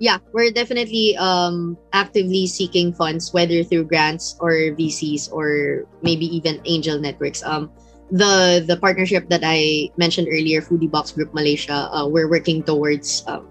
Yeah, 0.00 0.18
we're 0.32 0.54
definitely 0.54 1.18
um, 1.18 1.76
actively 1.92 2.46
seeking 2.46 2.94
funds, 2.94 3.34
whether 3.34 3.64
through 3.64 3.90
grants 3.90 4.38
or 4.38 4.72
VCs 4.78 5.28
or 5.32 5.84
maybe 6.02 6.24
even 6.24 6.62
angel 6.64 6.98
networks. 7.02 7.42
Um, 7.42 7.68
the 8.10 8.64
the 8.66 8.76
partnership 8.76 9.28
that 9.28 9.42
I 9.44 9.90
mentioned 9.96 10.28
earlier, 10.28 10.60
Foodie 10.60 10.90
Box 10.90 11.12
Group 11.12 11.34
Malaysia, 11.34 11.88
uh, 11.92 12.06
we're 12.08 12.28
working 12.28 12.62
towards 12.62 13.24
um, 13.26 13.46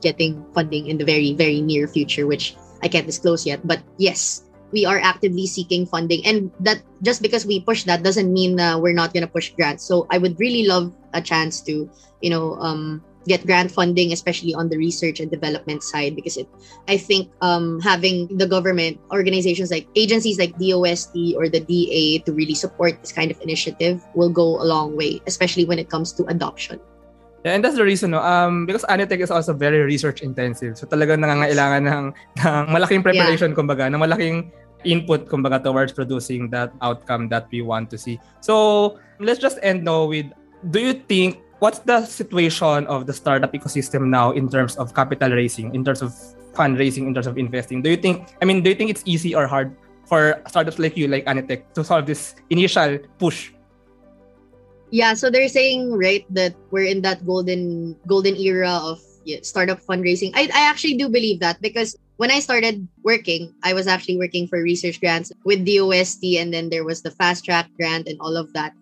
getting 0.00 0.44
funding 0.54 0.88
in 0.88 0.98
the 0.98 1.04
very 1.04 1.34
very 1.34 1.60
near 1.60 1.86
future, 1.86 2.26
which 2.26 2.56
I 2.82 2.88
can't 2.88 3.06
disclose 3.06 3.46
yet. 3.46 3.62
But 3.66 3.80
yes, 3.98 4.42
we 4.72 4.84
are 4.84 4.98
actively 4.98 5.46
seeking 5.46 5.86
funding, 5.86 6.26
and 6.26 6.50
that 6.60 6.82
just 7.02 7.22
because 7.22 7.46
we 7.46 7.60
push 7.60 7.84
that 7.84 8.02
doesn't 8.02 8.32
mean 8.32 8.58
uh, 8.58 8.78
we're 8.78 8.96
not 8.96 9.14
gonna 9.14 9.30
push 9.30 9.54
grants. 9.54 9.84
So 9.84 10.06
I 10.10 10.18
would 10.18 10.38
really 10.40 10.66
love 10.66 10.90
a 11.14 11.22
chance 11.22 11.60
to, 11.70 11.88
you 12.20 12.30
know, 12.30 12.58
um, 12.58 13.04
get 13.26 13.46
grant 13.46 13.70
funding, 13.70 14.12
especially 14.12 14.54
on 14.54 14.68
the 14.68 14.76
research 14.76 15.20
and 15.20 15.30
development 15.30 15.82
side, 15.82 16.16
because 16.16 16.36
it, 16.36 16.48
I 16.88 16.96
think 16.96 17.30
um, 17.40 17.80
having 17.80 18.28
the 18.36 18.46
government 18.46 19.00
organizations 19.10 19.70
like 19.70 19.86
agencies 19.96 20.38
like 20.38 20.56
DOST 20.58 21.36
or 21.36 21.48
the 21.48 21.60
DA 21.60 22.18
to 22.20 22.32
really 22.32 22.54
support 22.54 23.00
this 23.00 23.12
kind 23.12 23.30
of 23.30 23.40
initiative 23.40 24.02
will 24.14 24.30
go 24.30 24.60
a 24.60 24.66
long 24.66 24.96
way, 24.96 25.20
especially 25.26 25.64
when 25.64 25.78
it 25.78 25.88
comes 25.88 26.12
to 26.14 26.24
adoption. 26.26 26.80
Yeah, 27.44 27.58
and 27.58 27.64
that's 27.64 27.74
the 27.74 27.82
reason, 27.82 28.12
no? 28.12 28.22
Um, 28.22 28.66
because 28.66 28.84
Anitech 28.86 29.18
is 29.18 29.30
also 29.30 29.52
very 29.52 29.82
research 29.82 30.22
intensive. 30.22 30.78
So 30.78 30.86
talagang 30.86 31.26
nangangailangan 31.26 31.82
ng, 31.90 32.04
ng 32.38 32.64
malaking 32.70 33.02
preparation, 33.02 33.50
kumbaga, 33.50 33.90
ng 33.90 33.98
malaking 33.98 34.52
input 34.84 35.26
kumbaga 35.30 35.62
towards 35.62 35.92
producing 35.92 36.50
that 36.50 36.74
outcome 36.82 37.28
that 37.30 37.46
we 37.50 37.62
want 37.62 37.90
to 37.90 37.98
see. 37.98 38.18
So 38.40 38.98
let's 39.18 39.38
just 39.38 39.58
end 39.62 39.84
now 39.84 40.06
with 40.06 40.26
do 40.70 40.78
you 40.78 40.94
think 41.06 41.42
what's 41.62 41.78
the 41.86 42.02
situation 42.02 42.82
of 42.90 43.06
the 43.06 43.14
startup 43.14 43.54
ecosystem 43.54 44.10
now 44.10 44.34
in 44.34 44.50
terms 44.50 44.74
of 44.82 44.90
capital 44.98 45.30
raising, 45.30 45.72
in 45.78 45.86
terms 45.86 46.02
of 46.02 46.10
fundraising, 46.58 47.06
in 47.06 47.14
terms 47.14 47.30
of 47.30 47.38
investing? 47.38 47.80
Do 47.80 47.88
you 47.88 47.96
think 47.96 48.34
I 48.42 48.44
mean 48.44 48.66
do 48.66 48.68
you 48.68 48.74
think 48.74 48.90
it's 48.90 49.06
easy 49.06 49.32
or 49.32 49.46
hard 49.46 49.70
for 50.10 50.42
startups 50.50 50.82
like 50.82 50.98
you, 50.98 51.06
like 51.06 51.24
Anitech, 51.24 51.70
to 51.78 51.86
solve 51.86 52.10
this 52.10 52.34
initial 52.50 52.98
push? 53.22 53.54
Yeah, 54.90 55.14
so 55.14 55.30
they're 55.30 55.48
saying 55.48 55.94
right 55.94 56.26
that 56.34 56.58
we're 56.74 56.90
in 56.90 57.00
that 57.06 57.24
golden 57.24 57.94
golden 58.10 58.34
era 58.34 58.82
of 58.82 58.98
startup 59.46 59.78
fundraising. 59.78 60.34
I, 60.34 60.50
I 60.50 60.66
actually 60.66 60.98
do 60.98 61.08
believe 61.08 61.38
that 61.46 61.62
because 61.62 61.94
when 62.18 62.34
I 62.34 62.42
started 62.42 62.86
working, 63.06 63.54
I 63.62 63.72
was 63.72 63.86
actually 63.86 64.18
working 64.18 64.50
for 64.50 64.60
research 64.60 64.98
grants 64.98 65.30
with 65.46 65.62
DOST, 65.62 66.42
and 66.42 66.52
then 66.52 66.70
there 66.70 66.82
was 66.82 67.02
the 67.02 67.14
fast 67.14 67.46
track 67.46 67.70
grant 67.78 68.10
and 68.10 68.18
all 68.20 68.36
of 68.36 68.52
that. 68.52 68.74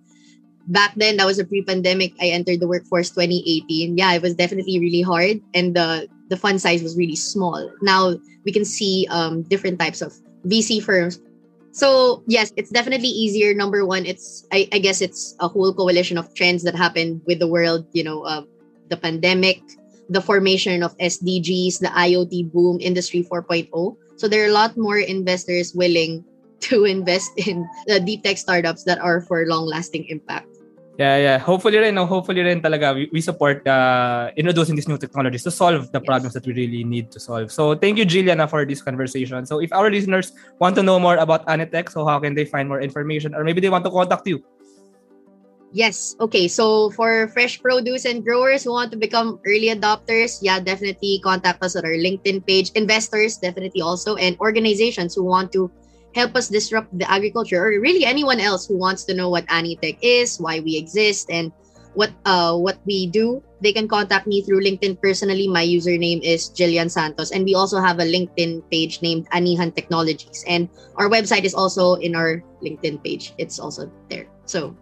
Back 0.70 0.94
then, 0.94 1.16
that 1.18 1.26
was 1.26 1.38
a 1.38 1.44
pre-pandemic. 1.44 2.14
I 2.22 2.30
entered 2.30 2.60
the 2.60 2.68
workforce 2.68 3.10
2018. 3.10 3.98
Yeah, 3.98 4.14
it 4.14 4.22
was 4.22 4.34
definitely 4.34 4.78
really 4.78 5.02
hard, 5.02 5.42
and 5.52 5.74
the 5.74 6.06
the 6.30 6.38
fund 6.38 6.62
size 6.62 6.80
was 6.80 6.96
really 6.96 7.18
small. 7.18 7.58
Now 7.82 8.14
we 8.46 8.52
can 8.54 8.64
see 8.64 9.06
um, 9.10 9.42
different 9.42 9.82
types 9.82 10.00
of 10.00 10.14
VC 10.46 10.78
firms. 10.78 11.18
So 11.72 12.22
yes, 12.26 12.54
it's 12.54 12.70
definitely 12.70 13.10
easier. 13.10 13.52
Number 13.52 13.84
one, 13.84 14.06
it's 14.06 14.46
I, 14.54 14.68
I 14.70 14.78
guess 14.78 15.02
it's 15.02 15.34
a 15.40 15.48
whole 15.48 15.74
coalition 15.74 16.16
of 16.16 16.32
trends 16.34 16.62
that 16.62 16.78
happened 16.78 17.22
with 17.26 17.40
the 17.42 17.50
world. 17.50 17.86
You 17.90 18.04
know, 18.06 18.22
uh, 18.22 18.46
the 18.90 18.96
pandemic, 18.96 19.58
the 20.10 20.20
formation 20.20 20.82
of 20.82 20.96
SDGs, 20.98 21.78
the 21.78 21.90
IoT 21.94 22.52
boom, 22.52 22.78
Industry 22.80 23.26
4.0. 23.26 23.70
So 24.16 24.28
there 24.28 24.44
are 24.44 24.50
a 24.50 24.54
lot 24.54 24.76
more 24.76 24.98
investors 24.98 25.74
willing 25.74 26.24
to 26.70 26.84
invest 26.84 27.30
in 27.38 27.66
the 27.86 27.98
deep 27.98 28.22
tech 28.22 28.36
startups 28.36 28.84
that 28.84 28.98
are 28.98 29.22
for 29.22 29.46
long-lasting 29.46 30.06
impact. 30.06 30.49
Yeah, 31.00 31.16
yeah. 31.16 31.38
Hopefully 31.38 31.78
rin, 31.78 31.94
no? 31.94 32.04
hopefully 32.04 32.42
rin 32.44 32.60
talaga 32.60 32.94
we, 32.94 33.08
we 33.10 33.22
support 33.22 33.66
uh, 33.66 34.30
introducing 34.36 34.76
these 34.76 34.86
new 34.86 34.98
technologies 34.98 35.42
to 35.44 35.50
solve 35.50 35.90
the 35.92 35.98
yes. 35.98 36.06
problems 36.06 36.34
that 36.34 36.44
we 36.44 36.52
really 36.52 36.84
need 36.84 37.10
to 37.12 37.18
solve. 37.18 37.50
So 37.50 37.74
thank 37.74 37.96
you, 37.96 38.04
Jilliana, 38.04 38.44
for 38.50 38.66
this 38.66 38.82
conversation. 38.82 39.46
So 39.46 39.64
if 39.64 39.72
our 39.72 39.90
listeners 39.90 40.32
want 40.58 40.76
to 40.76 40.82
know 40.82 41.00
more 41.00 41.16
about 41.16 41.46
Anitech, 41.46 41.88
so 41.88 42.04
how 42.04 42.20
can 42.20 42.34
they 42.34 42.44
find 42.44 42.68
more 42.68 42.82
information? 42.82 43.34
Or 43.34 43.44
maybe 43.44 43.62
they 43.62 43.70
want 43.70 43.86
to 43.86 43.90
contact 43.90 44.28
you? 44.28 44.44
Yes. 45.72 46.16
Okay. 46.20 46.48
So 46.48 46.90
for 46.90 47.28
fresh 47.28 47.62
produce 47.62 48.04
and 48.04 48.22
growers 48.22 48.64
who 48.64 48.72
want 48.72 48.92
to 48.92 48.98
become 48.98 49.40
early 49.46 49.72
adopters, 49.72 50.40
yeah, 50.42 50.60
definitely 50.60 51.22
contact 51.24 51.64
us 51.64 51.76
at 51.76 51.84
our 51.86 51.96
LinkedIn 51.96 52.44
page. 52.44 52.76
Investors, 52.76 53.38
definitely 53.38 53.80
also, 53.80 54.16
and 54.16 54.36
organizations 54.36 55.14
who 55.14 55.24
want 55.24 55.50
to 55.52 55.72
help 56.14 56.34
us 56.34 56.48
disrupt 56.48 56.90
the 56.98 57.08
agriculture, 57.10 57.62
or 57.62 57.70
really 57.80 58.04
anyone 58.04 58.40
else 58.40 58.66
who 58.66 58.76
wants 58.76 59.04
to 59.04 59.14
know 59.14 59.28
what 59.28 59.46
Anitech 59.46 59.98
is, 60.02 60.38
why 60.38 60.60
we 60.60 60.76
exist, 60.76 61.30
and 61.30 61.52
what 61.94 62.10
uh 62.24 62.54
what 62.54 62.78
we 62.86 63.06
do. 63.06 63.42
They 63.60 63.72
can 63.72 63.88
contact 63.88 64.26
me 64.26 64.40
through 64.40 64.64
LinkedIn 64.64 65.02
personally. 65.02 65.46
My 65.46 65.66
username 65.66 66.22
is 66.22 66.48
Jillian 66.50 66.90
Santos, 66.90 67.30
and 67.30 67.44
we 67.44 67.54
also 67.54 67.78
have 67.80 67.98
a 67.98 68.06
LinkedIn 68.06 68.62
page 68.70 69.02
named 69.02 69.28
Anihan 69.30 69.74
Technologies, 69.74 70.44
and 70.46 70.68
our 70.96 71.10
website 71.10 71.44
is 71.44 71.54
also 71.54 71.94
in 72.00 72.14
our 72.14 72.42
LinkedIn 72.62 73.04
page. 73.04 73.34
It's 73.38 73.58
also 73.58 73.90
there. 74.08 74.26
So 74.46 74.74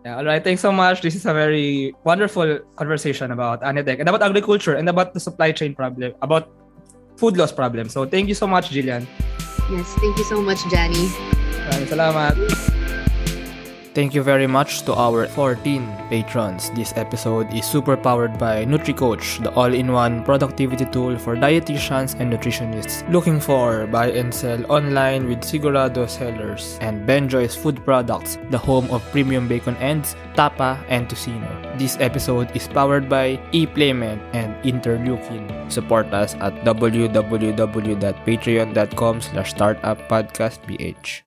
yeah, 0.00 0.16
all 0.16 0.24
right. 0.24 0.42
Thanks 0.42 0.64
so 0.64 0.72
much. 0.72 1.02
This 1.02 1.14
is 1.14 1.26
a 1.26 1.34
very 1.36 1.92
wonderful 2.04 2.58
conversation 2.76 3.32
about 3.32 3.60
Anitech 3.60 4.00
and 4.00 4.08
about 4.08 4.22
agriculture 4.22 4.80
and 4.80 4.88
about 4.88 5.12
the 5.12 5.20
supply 5.20 5.52
chain 5.52 5.74
problem, 5.74 6.14
about 6.22 6.48
food 7.20 7.36
loss 7.36 7.52
problem. 7.52 7.92
So 7.92 8.06
thank 8.08 8.26
you 8.26 8.34
so 8.34 8.46
much, 8.46 8.72
Jillian. 8.72 9.04
Yes, 9.70 9.86
thank 9.98 10.18
you 10.18 10.26
so 10.26 10.42
much, 10.42 10.62
Johnny. 10.70 11.10
Maraming 11.70 11.88
salamat. 11.88 12.34
Thank 13.90 14.14
you 14.14 14.22
very 14.22 14.46
much 14.46 14.86
to 14.86 14.94
our 14.94 15.26
14 15.26 15.82
patrons. 16.08 16.70
This 16.78 16.94
episode 16.94 17.52
is 17.52 17.66
super 17.66 17.96
powered 17.96 18.38
by 18.38 18.64
NutriCoach, 18.64 19.42
the 19.42 19.50
all-in-one 19.58 20.22
productivity 20.22 20.86
tool 20.86 21.18
for 21.18 21.34
dietitians 21.34 22.14
and 22.14 22.32
nutritionists 22.32 23.02
looking 23.10 23.40
for 23.40 23.88
buy 23.90 24.12
and 24.14 24.32
sell 24.32 24.62
online 24.70 25.26
with 25.26 25.42
Sigurado 25.42 26.08
sellers 26.08 26.78
and 26.80 27.04
Benjoy's 27.04 27.56
Food 27.56 27.84
Products, 27.84 28.38
the 28.50 28.58
home 28.58 28.88
of 28.94 29.02
premium 29.10 29.48
bacon 29.48 29.74
ends, 29.82 30.14
tapa, 30.36 30.78
and 30.86 31.08
tocino. 31.08 31.50
This 31.76 31.98
episode 31.98 32.54
is 32.54 32.68
powered 32.68 33.08
by 33.08 33.40
ePlayment 33.50 34.22
and 34.32 34.54
Interleukin. 34.62 35.50
Support 35.66 36.14
us 36.14 36.36
at 36.38 36.54
www.patreon.com 36.62 39.20
slash 39.20 39.54
startuppodcastph. 39.54 41.18